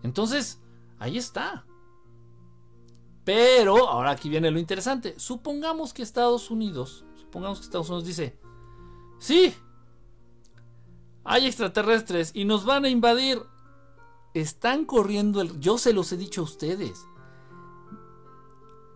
[0.02, 0.60] Entonces,
[0.98, 1.66] ahí está.
[3.24, 5.14] Pero, ahora aquí viene lo interesante.
[5.18, 8.38] Supongamos que Estados Unidos, supongamos que Estados Unidos dice,
[9.18, 9.54] sí,
[11.24, 13.40] hay extraterrestres y nos van a invadir.
[14.34, 15.60] Están corriendo el...
[15.60, 17.06] Yo se los he dicho a ustedes.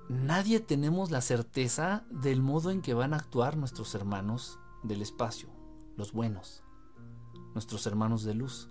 [0.09, 5.58] Nadie tenemos la certeza del modo en que van a actuar nuestros hermanos del espacio
[5.99, 6.63] los buenos,
[7.55, 8.69] nuestros hermanos de luz,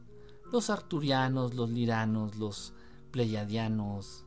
[0.51, 2.73] los arturianos, los liranos, los
[3.11, 4.25] pleiadianos,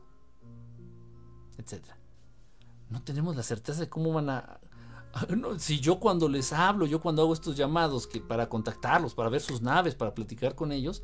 [1.57, 1.83] etc.
[2.89, 4.59] No tenemos la certeza de cómo van a...
[5.57, 9.41] si yo cuando les hablo, yo cuando hago estos llamados que para contactarlos, para ver
[9.41, 11.01] sus naves, para platicar con ellos,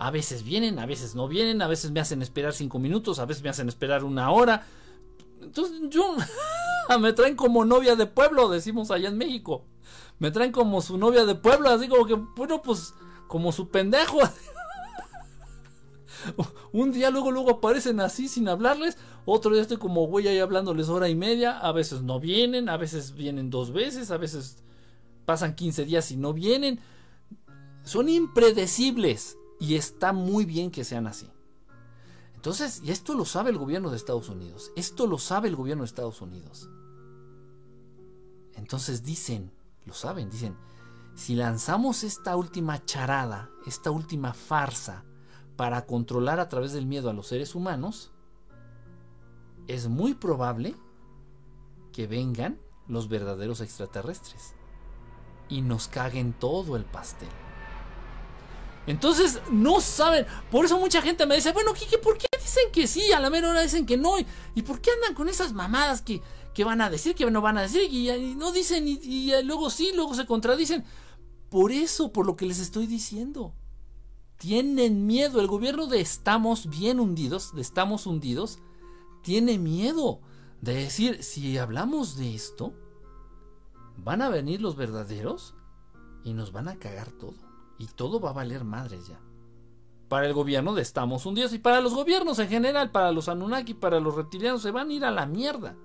[0.00, 3.24] a veces vienen, a veces no vienen, a veces me hacen esperar cinco minutos, a
[3.24, 4.66] veces me hacen esperar una hora.
[5.40, 6.16] Entonces yo
[7.00, 9.64] me traen como novia de pueblo, decimos allá en México
[10.18, 12.94] me traen como su novia de pueblo, así como que, bueno, pues,
[13.26, 14.18] como su pendejo.
[16.72, 20.88] Un día luego, luego aparecen así sin hablarles, otro día estoy como güey ahí hablándoles
[20.88, 24.62] hora y media, a veces no vienen, a veces vienen dos veces, a veces
[25.24, 26.80] pasan 15 días y no vienen.
[27.84, 31.30] Son impredecibles y está muy bien que sean así.
[32.36, 35.82] Entonces, y esto lo sabe el gobierno de Estados Unidos, esto lo sabe el gobierno
[35.82, 36.68] de Estados Unidos.
[38.54, 39.50] Entonces dicen,
[39.86, 40.56] lo saben, dicen,
[41.14, 45.04] si lanzamos esta última charada, esta última farsa,
[45.56, 48.12] para controlar a través del miedo a los seres humanos,
[49.66, 50.74] es muy probable
[51.92, 54.54] que vengan los verdaderos extraterrestres
[55.48, 57.28] y nos caguen todo el pastel.
[58.86, 60.26] Entonces, no saben.
[60.50, 63.12] Por eso mucha gente me dice, bueno, Kike, ¿por qué dicen que sí?
[63.12, 64.14] A la mera hora dicen que no.
[64.54, 66.22] ¿Y por qué andan con esas mamadas que,
[66.56, 67.82] que van a decir, que no van a decir?
[67.92, 70.86] Y, no dicen, y, luego sí, luego se contradicen.
[71.50, 73.52] Por eso, por lo que les estoy diciendo.
[74.38, 75.38] Tienen miedo.
[75.38, 78.58] El gobierno de estamos bien hundidos, de estamos hundidos,
[79.22, 80.22] tiene miedo
[80.62, 82.72] de decir, si hablamos de esto,
[83.98, 85.54] van a venir los verdaderos
[86.24, 87.36] y nos van a cagar todo.
[87.78, 89.20] Y todo va a valer madres ya.
[90.08, 93.74] Para el gobierno de Estamos Hundidos y para los gobiernos en general, para los Anunnaki,
[93.74, 95.76] para los reptilianos, se van a ir a la mierda.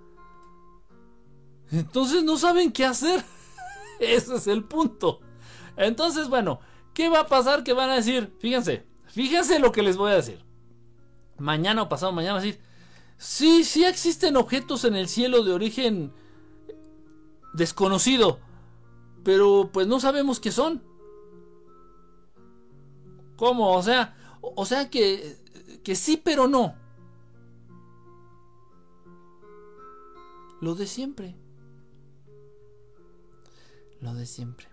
[1.72, 3.24] Entonces no saben qué hacer.
[4.00, 5.22] Ese es el punto.
[5.78, 6.60] Entonces, bueno,
[6.94, 7.64] ¿qué va a pasar?
[7.64, 10.44] Que van a decir, fíjense, fíjense lo que les voy a decir.
[11.38, 12.60] Mañana o pasado mañana a decir,
[13.18, 16.14] sí, sí existen objetos en el cielo de origen
[17.54, 18.40] desconocido,
[19.24, 20.84] pero pues no sabemos qué son.
[23.38, 23.76] ¿Cómo?
[23.76, 25.38] O sea, o sea que,
[25.84, 26.76] que sí, pero no.
[30.60, 31.41] Lo de siempre.
[34.02, 34.68] Lo de siempre.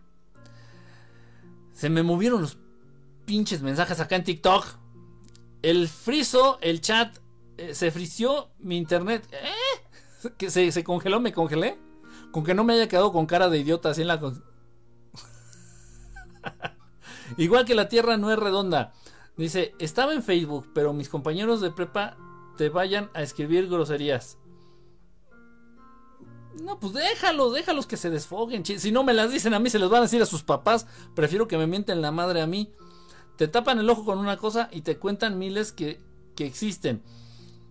[1.73, 2.59] Se me movieron los
[3.25, 4.67] pinches mensajes acá en TikTok.
[5.63, 7.17] El friso, el chat,
[7.59, 9.29] eh, se frició mi internet.
[9.33, 10.31] ¿Eh?
[10.37, 11.79] Que se, se, congeló, me congelé.
[12.33, 14.19] Con que no me haya quedado con cara de idiota así en la...
[17.37, 18.93] Igual que la Tierra no es redonda.
[19.37, 22.17] Dice, estaba en Facebook, pero mis compañeros de prepa
[22.57, 24.39] te vayan a escribir groserías.
[26.63, 28.65] No, pues déjalos, déjalos que se desfoguen.
[28.65, 30.87] Si no me las dicen a mí, se les van a decir a sus papás.
[31.15, 32.73] Prefiero que me mienten la madre a mí.
[33.37, 36.01] Te tapan el ojo con una cosa y te cuentan miles que,
[36.35, 37.03] que existen.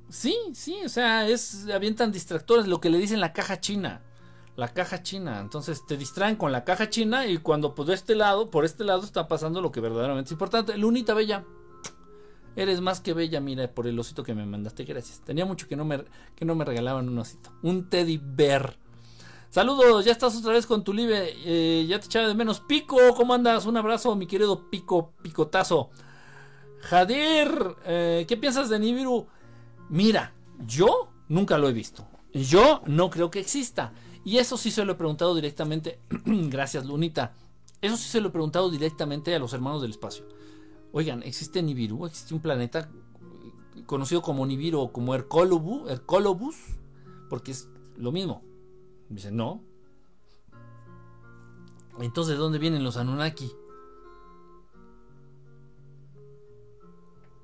[0.10, 4.02] Sí, sí, o sea, es avientan distractores, lo que le dicen la caja china
[4.58, 5.40] la caja china.
[5.40, 8.84] Entonces te distraen con la caja china y cuando pues de este lado, por este
[8.84, 10.78] lado está pasando lo que verdaderamente es importante.
[10.78, 11.46] Lunita Bella,
[12.58, 15.22] eres más que bella, mira, por el osito que me mandaste, gracias.
[15.22, 16.04] Tenía mucho que no me,
[16.36, 17.52] que no me regalaban un osito.
[17.62, 18.76] Un teddy bear.
[19.52, 21.34] Saludos, ya estás otra vez con tu live.
[21.46, 22.60] Eh, ya te echaba de menos.
[22.60, 23.68] Pico, ¿cómo andas?
[23.68, 25.92] Un abrazo, mi querido Pico, picotazo.
[26.82, 27.50] Jadir,
[27.86, 29.28] eh, ¿qué piensas de Nibiru?
[29.90, 30.34] Mira,
[30.66, 32.08] yo nunca lo he visto.
[32.34, 33.94] Yo no creo que exista.
[34.26, 36.00] Y eso sí se lo he preguntado directamente.
[36.26, 37.34] Gracias, Lunita.
[37.82, 40.26] Eso sí se lo he preguntado directamente a los hermanos del espacio.
[40.92, 42.06] Oigan, ¿existe Nibiru?
[42.06, 42.90] ¿Existe un planeta
[43.86, 46.56] conocido como Nibiru o como Hercolobus?
[47.30, 48.42] Porque es lo mismo.
[49.10, 49.62] Dicen, no.
[52.00, 53.52] Entonces, ¿de dónde vienen los Anunnaki?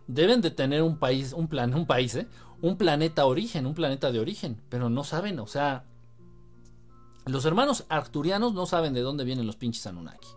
[0.08, 2.28] Deben de tener un país, un plan, un país, ¿eh?
[2.64, 5.86] un planeta origen, un planeta de origen, pero no saben, o sea,
[7.26, 10.30] los hermanos arcturianos no saben de dónde vienen los pinches Anunnaki.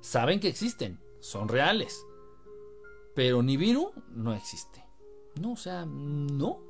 [0.00, 2.04] Saben que existen, son reales,
[3.14, 4.84] pero Nibiru no existe.
[5.40, 6.60] No, o sea, no.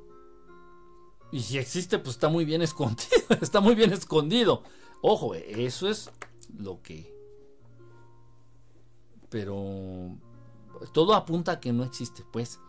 [1.31, 3.09] Y si existe, pues está muy bien escondido,
[3.41, 4.63] está muy bien escondido.
[5.01, 6.11] Ojo, eso es
[6.57, 7.13] lo que...
[9.29, 10.15] Pero
[10.93, 12.59] todo apunta a que no existe, pues.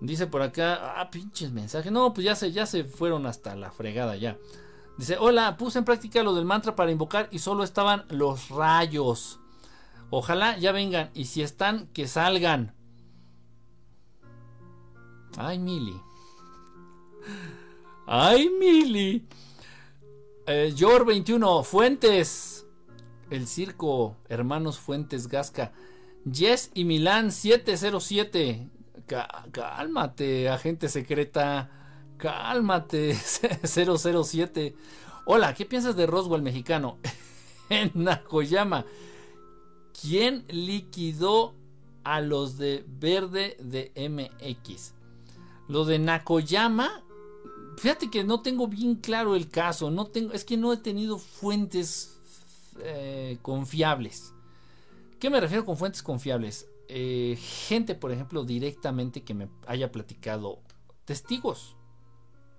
[0.00, 1.92] Dice por acá, ah, pinches mensajes.
[1.92, 4.36] No, pues ya se, ya se fueron hasta la fregada ya.
[4.98, 9.38] Dice, hola, puse en práctica lo del mantra para invocar y solo estaban los rayos.
[10.10, 12.74] Ojalá ya vengan y si están, que salgan.
[15.36, 16.00] Ay, Mili.
[18.06, 19.26] Ay, Mili.
[20.46, 22.66] Eh, Yor 21, Fuentes.
[23.30, 25.72] El circo, hermanos Fuentes Gasca.
[26.24, 28.68] Yes y Milán 707.
[29.50, 31.70] cálmate, agente secreta.
[32.18, 33.14] Cálmate,
[33.64, 34.76] 007.
[35.24, 36.98] Hola, ¿qué piensas de Roswell mexicano?
[37.70, 38.84] en Nakoyama.
[40.00, 41.54] ¿Quién liquidó
[42.04, 44.94] a los de verde de MX?
[45.72, 47.02] Lo de Nakoyama.
[47.78, 49.90] Fíjate que no tengo bien claro el caso.
[49.90, 52.20] No tengo, es que no he tenido fuentes
[52.80, 54.34] eh, confiables.
[55.18, 56.68] ¿Qué me refiero con fuentes confiables?
[56.88, 60.58] Eh, gente, por ejemplo, directamente que me haya platicado
[61.06, 61.74] testigos.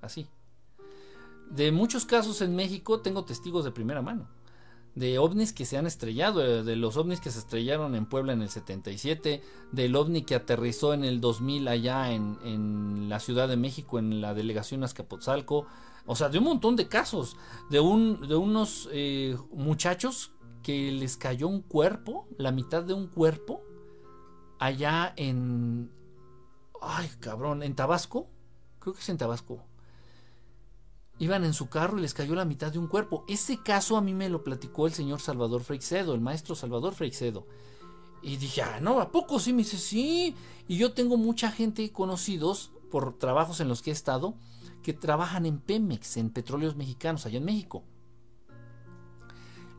[0.02, 0.28] Así.
[1.52, 4.28] De muchos casos en México tengo testigos de primera mano.
[4.96, 8.34] De ovnis que se han estrellado, eh, de los ovnis que se estrellaron en Puebla
[8.34, 9.42] en el 77,
[9.72, 14.34] del ovni que aterrizó en el 2000 allá en, la Ciudad de México, en la
[14.34, 15.66] delegación Azcapotzalco.
[16.06, 17.38] O sea, de un montón de casos.
[17.70, 20.32] De, un, de unos eh, muchachos
[20.62, 23.62] que les cayó un cuerpo, la mitad de un cuerpo,
[24.60, 25.92] allá en...
[26.82, 28.28] Ay, cabrón, en Tabasco.
[28.80, 29.64] Creo que es en Tabasco.
[31.24, 33.24] Iban en su carro y les cayó la mitad de un cuerpo.
[33.28, 37.48] Ese caso a mí me lo platicó el señor Salvador Freixedo, el maestro Salvador Freixedo.
[38.22, 39.54] Y dije, ah, no, ¿a poco sí?
[39.54, 40.36] Me dice, sí.
[40.68, 44.36] Y yo tengo mucha gente conocidos por trabajos en los que he estado
[44.82, 47.84] que trabajan en Pemex, en petróleos mexicanos, allá en México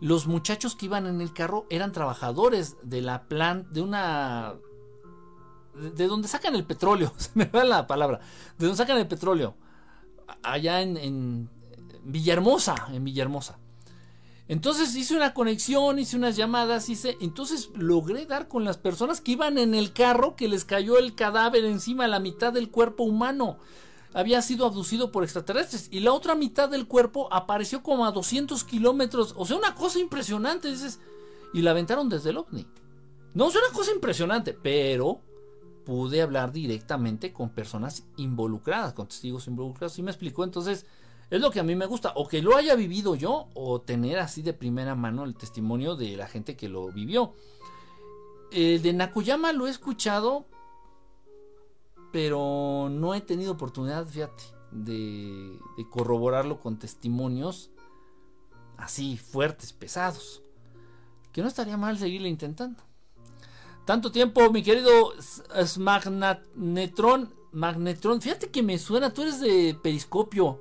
[0.04, 4.54] los muchachos que iban en el carro eran trabajadores de la plan de una
[5.74, 8.20] de donde sacan el petróleo, se me va la palabra,
[8.58, 9.54] de donde sacan el petróleo,
[10.42, 11.48] allá en,
[12.04, 13.58] Villahermosa, en Villahermosa.
[14.46, 19.32] Entonces hice una conexión, hice unas llamadas, hice, entonces logré dar con las personas que
[19.32, 23.58] iban en el carro que les cayó el cadáver encima, la mitad del cuerpo humano
[24.14, 28.62] había sido abducido por extraterrestres y la otra mitad del cuerpo apareció como a 200
[28.64, 29.34] kilómetros.
[29.36, 31.00] O sea, una cosa impresionante, dices.
[31.52, 32.66] Y la aventaron desde el ovni.
[33.34, 35.20] No, es una cosa impresionante, pero
[35.84, 39.98] pude hablar directamente con personas involucradas, con testigos involucrados.
[39.98, 40.86] Y me explicó, entonces,
[41.30, 42.12] es lo que a mí me gusta.
[42.16, 46.16] O que lo haya vivido yo, o tener así de primera mano el testimonio de
[46.16, 47.34] la gente que lo vivió.
[48.50, 50.46] El de Nakuyama lo he escuchado,
[52.12, 55.58] pero no he tenido oportunidad, fíjate, de,
[55.90, 57.70] corroborarlo con testimonios
[58.76, 60.42] así fuertes, pesados.
[61.32, 62.80] Que no estaría mal seguirle intentando.
[63.84, 65.12] Tanto tiempo, mi querido
[65.78, 67.32] Magnetron.
[67.52, 70.60] Magnetron, fíjate que me suena, tú eres de Periscopio.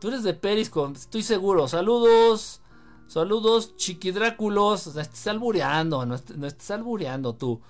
[0.00, 1.68] Tú eres de Periscopio, estoy seguro.
[1.68, 2.60] Saludos,
[3.06, 4.94] saludos, chiquidráculos.
[4.94, 7.60] No estés albureando, no estés, no estés albureando tú.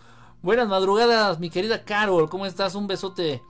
[0.43, 2.74] Buenas madrugadas, mi querida Carol, ¿cómo estás?
[2.74, 3.43] Un besote.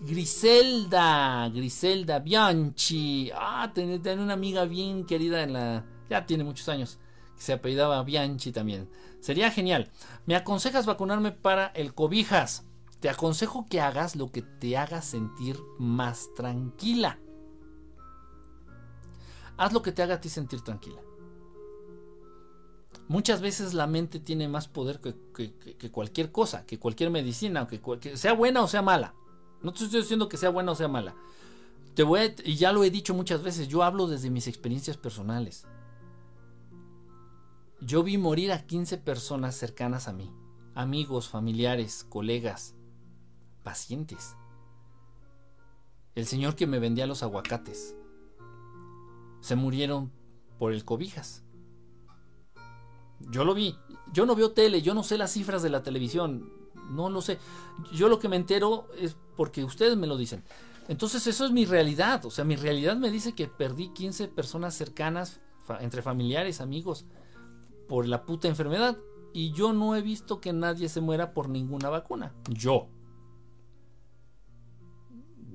[0.00, 3.30] Griselda, Griselda Bianchi.
[3.34, 5.84] Ah, tiene, una amiga bien querida en la.
[6.10, 6.98] Ya tiene muchos años.
[7.36, 8.88] Se apellidaba Bianchi también.
[9.20, 9.90] Sería genial.
[10.26, 12.64] ¿Me aconsejas vacunarme para el cobijas?
[13.00, 17.18] Te aconsejo que hagas lo que te haga sentir más tranquila.
[19.56, 21.00] Haz lo que te haga a ti sentir tranquila.
[23.08, 28.16] Muchas veces la mente tiene más poder que, cualquier cosa, que cualquier medicina, que, que,
[28.16, 29.14] sea buena o sea mala.
[29.62, 31.14] No te estoy diciendo que sea buena o sea mala.
[31.94, 35.66] Te voy y ya lo he dicho muchas veces, yo hablo desde mis experiencias personales.
[37.86, 40.32] Yo vi morir a 15 personas cercanas a mí,
[40.74, 42.74] amigos, familiares, colegas,
[43.62, 44.36] pacientes.
[46.14, 47.94] El señor que me vendía los aguacates.
[49.42, 50.10] Se murieron
[50.58, 51.44] por el cobijas.
[53.20, 53.76] Yo lo vi.
[54.14, 56.50] Yo no veo tele, yo no sé las cifras de la televisión.
[56.88, 57.38] No lo sé.
[57.92, 60.42] Yo lo que me entero es porque ustedes me lo dicen.
[60.88, 62.24] Entonces eso es mi realidad.
[62.24, 65.40] O sea, mi realidad me dice que perdí 15 personas cercanas,
[65.80, 67.04] entre familiares, amigos,
[67.88, 68.98] por la puta enfermedad.
[69.32, 72.34] Y yo no he visto que nadie se muera por ninguna vacuna.
[72.48, 72.88] Yo.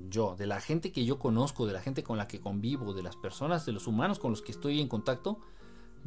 [0.08, 3.02] Yo, de la gente que yo conozco, de la gente con la que convivo, de
[3.02, 5.38] las personas, de los humanos con los que estoy en contacto,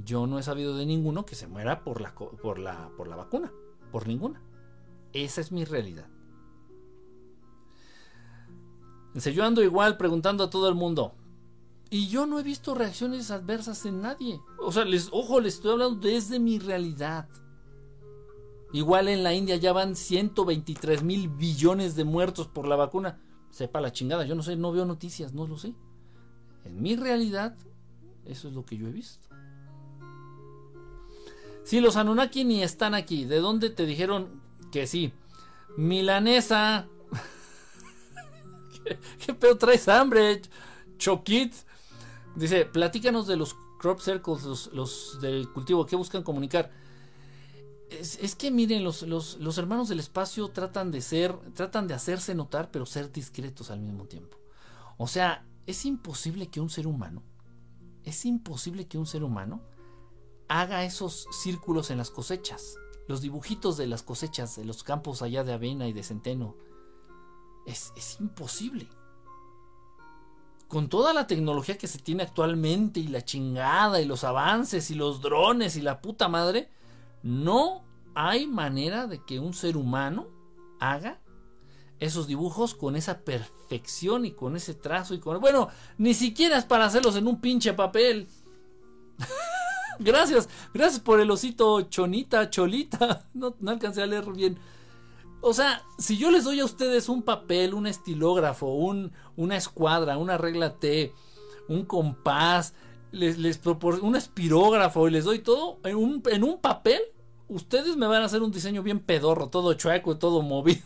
[0.04, 3.16] yo no he sabido de ninguno que se muera por la, por la, por la
[3.16, 3.52] vacuna.
[3.92, 4.42] Por ninguna.
[5.14, 6.08] Esa es mi realidad.
[9.14, 11.14] Yo ando igual preguntando a todo el mundo.
[11.94, 14.42] Y yo no he visto reacciones adversas en nadie.
[14.58, 17.30] O sea, les, ojo, les estoy hablando desde mi realidad.
[18.72, 23.22] Igual en la India ya van 123 mil billones de muertos por la vacuna.
[23.52, 25.76] Sepa la chingada, yo no sé, no veo noticias, no lo sé.
[26.66, 27.56] En mi realidad,
[28.26, 29.30] eso es lo que yo he visto.
[31.64, 33.26] Si los Anunnaki ni están aquí.
[33.26, 34.42] ¿De dónde te dijeron
[34.72, 35.14] que sí?
[35.78, 36.88] Milanesa.
[39.24, 40.42] ¿Qué, pedo traes hambre?
[40.98, 41.54] Choquit.
[42.36, 46.72] Dice, platícanos de los crop circles, los, del cultivo, ¿qué buscan comunicar?
[47.90, 52.34] Es, que miren, los, los, los, hermanos del espacio tratan de ser, tratan de hacerse
[52.34, 54.38] notar, pero ser discretos al mismo tiempo.
[54.98, 57.22] O sea, es imposible que un ser humano,
[58.04, 59.62] es imposible que un ser humano
[60.48, 62.78] haga esos círculos en las cosechas,
[63.08, 66.56] los dibujitos de las cosechas, de los campos allá de avena y de centeno.
[67.68, 68.90] Es, es imposible
[70.74, 74.96] con toda la tecnología que se tiene actualmente y la chingada y los avances y
[74.96, 76.68] los drones y la puta madre,
[77.22, 77.84] no
[78.16, 80.30] hay manera de que un ser humano
[80.80, 81.20] haga
[82.00, 85.40] esos dibujos con esa perfección y con ese trazo y con...
[85.40, 85.70] Bueno,
[86.00, 88.28] ni siquiera es para hacerlos en un pinche papel.
[90.00, 93.28] gracias, gracias por el osito chonita, cholita.
[93.36, 94.58] No, no alcancé a leer bien.
[95.46, 100.18] O sea, si yo les doy a ustedes un papel, un estilógrafo, un, una escuadra,
[100.18, 101.14] una regla T,
[101.68, 102.74] un compás,
[103.12, 103.60] les, les
[104.02, 107.02] un espirógrafo y les doy todo en un, en un papel,
[107.50, 110.82] ustedes me van a hacer un diseño bien pedorro, todo chueco todo movido.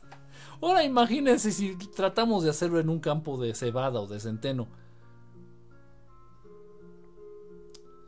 [0.62, 4.66] Ahora imagínense si tratamos de hacerlo en un campo de cebada o de centeno.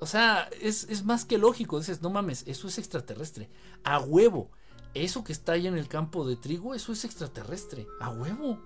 [0.00, 1.78] O sea, es, es más que lógico.
[1.78, 3.50] Dices, no mames, eso es extraterrestre.
[3.84, 4.50] A huevo
[4.94, 8.58] eso que está ahí en el campo de trigo, eso es extraterrestre, a huevo.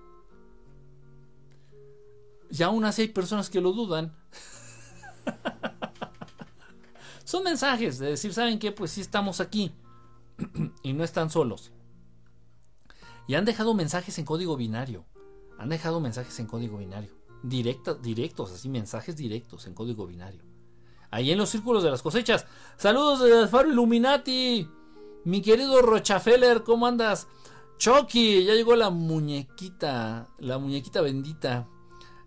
[2.49, 4.15] Y aún así hay personas que lo dudan.
[7.23, 8.71] Son mensajes de decir, ¿saben qué?
[8.71, 9.73] Pues sí estamos aquí.
[10.83, 11.71] y no están solos.
[13.27, 15.05] Y han dejado mensajes en código binario.
[15.57, 17.11] Han dejado mensajes en código binario.
[17.43, 20.41] directos, así, mensajes directos en código binario.
[21.11, 22.45] Ahí en los círculos de las cosechas.
[22.77, 24.69] Saludos de Faro Illuminati.
[25.23, 27.27] Mi querido Rochafeller, ¿cómo andas?
[27.77, 31.67] Chucky, ya llegó la muñequita, la muñequita bendita.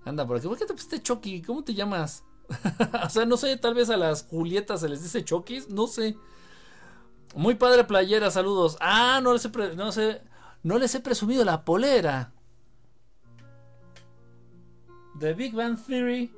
[0.05, 0.47] Anda por aquí.
[0.47, 1.43] ¿Por qué te pusiste Chucky?
[1.43, 2.25] ¿Cómo te llamas?
[3.05, 6.17] o sea, no sé, tal vez a las Julietas se les dice Chucky, no sé.
[7.35, 8.77] Muy padre playera, saludos.
[8.81, 10.23] Ah, no les he, no sé,
[10.63, 12.33] no les he presumido la polera.
[15.19, 16.33] The Big Bang Theory.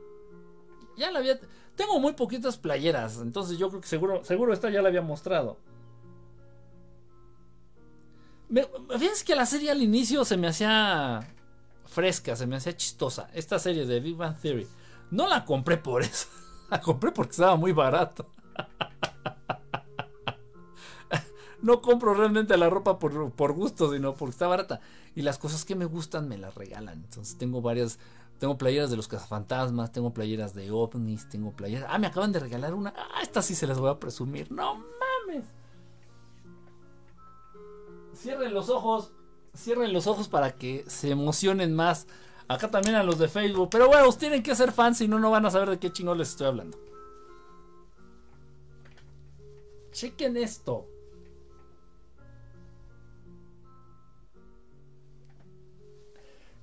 [0.96, 1.38] Ya la había.
[1.76, 5.58] Tengo muy poquitas playeras, entonces yo creo que seguro, seguro esta ya la había mostrado.
[8.98, 11.26] Fíjense que la serie al inicio se me hacía
[11.86, 13.28] fresca, se me hacía chistosa.
[13.32, 14.66] Esta serie de Big Bang Theory.
[15.10, 16.28] No la compré por eso.
[16.70, 18.26] La compré porque estaba muy barato.
[21.62, 24.80] No compro realmente la ropa por, por gusto, sino porque está barata.
[25.14, 27.04] Y las cosas que me gustan me las regalan.
[27.04, 28.00] Entonces tengo varias.
[28.40, 31.88] Tengo playeras de los cazafantasmas, tengo playeras de ovnis, tengo playeras.
[31.88, 32.92] Ah, me acaban de regalar una.
[32.96, 34.50] Ah, esta sí se las voy a presumir.
[34.50, 35.44] No mames.
[38.22, 39.10] Cierren los ojos.
[39.56, 42.06] Cierren los ojos para que se emocionen más.
[42.46, 43.68] Acá también a los de Facebook.
[43.70, 46.18] Pero bueno, tienen que ser fans, si no, no van a saber de qué chingón
[46.18, 46.78] les estoy hablando.
[49.90, 50.86] Chequen esto.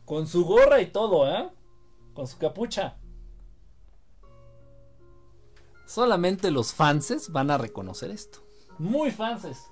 [0.05, 1.49] Con su gorra y todo, ¿eh?
[2.13, 2.97] Con su capucha.
[5.85, 8.39] Solamente los fanses van a reconocer esto.
[8.77, 9.69] Muy fanses.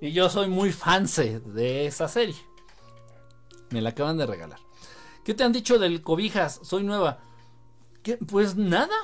[0.00, 2.36] Y yo soy muy fan de esa serie.
[3.70, 4.58] Me la acaban de regalar.
[5.24, 6.60] ¿Qué te han dicho del cobijas?
[6.62, 7.20] Soy nueva.
[8.28, 8.94] Pues nada.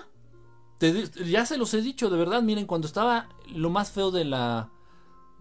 [1.24, 2.42] ya se los he dicho, de verdad.
[2.42, 4.70] Miren, cuando estaba lo más feo de la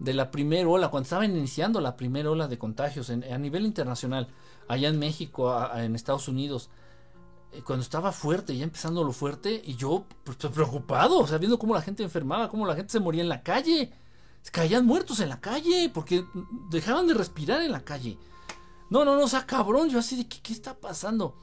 [0.00, 4.28] de la primera ola, cuando estaban iniciando la primera ola de contagios a nivel internacional,
[4.66, 6.70] allá en México, en Estados Unidos,
[7.52, 11.58] eh, cuando estaba fuerte, ya empezando lo fuerte, y yo pues, preocupado, o sea, viendo
[11.58, 13.92] cómo la gente enfermaba, cómo la gente se moría en la calle.
[14.52, 16.24] Caían muertos en la calle, porque
[16.70, 18.18] dejaban de respirar en la calle.
[18.88, 21.36] No, no, no, o sea, cabrón, yo así de, ¿qué, qué está pasando?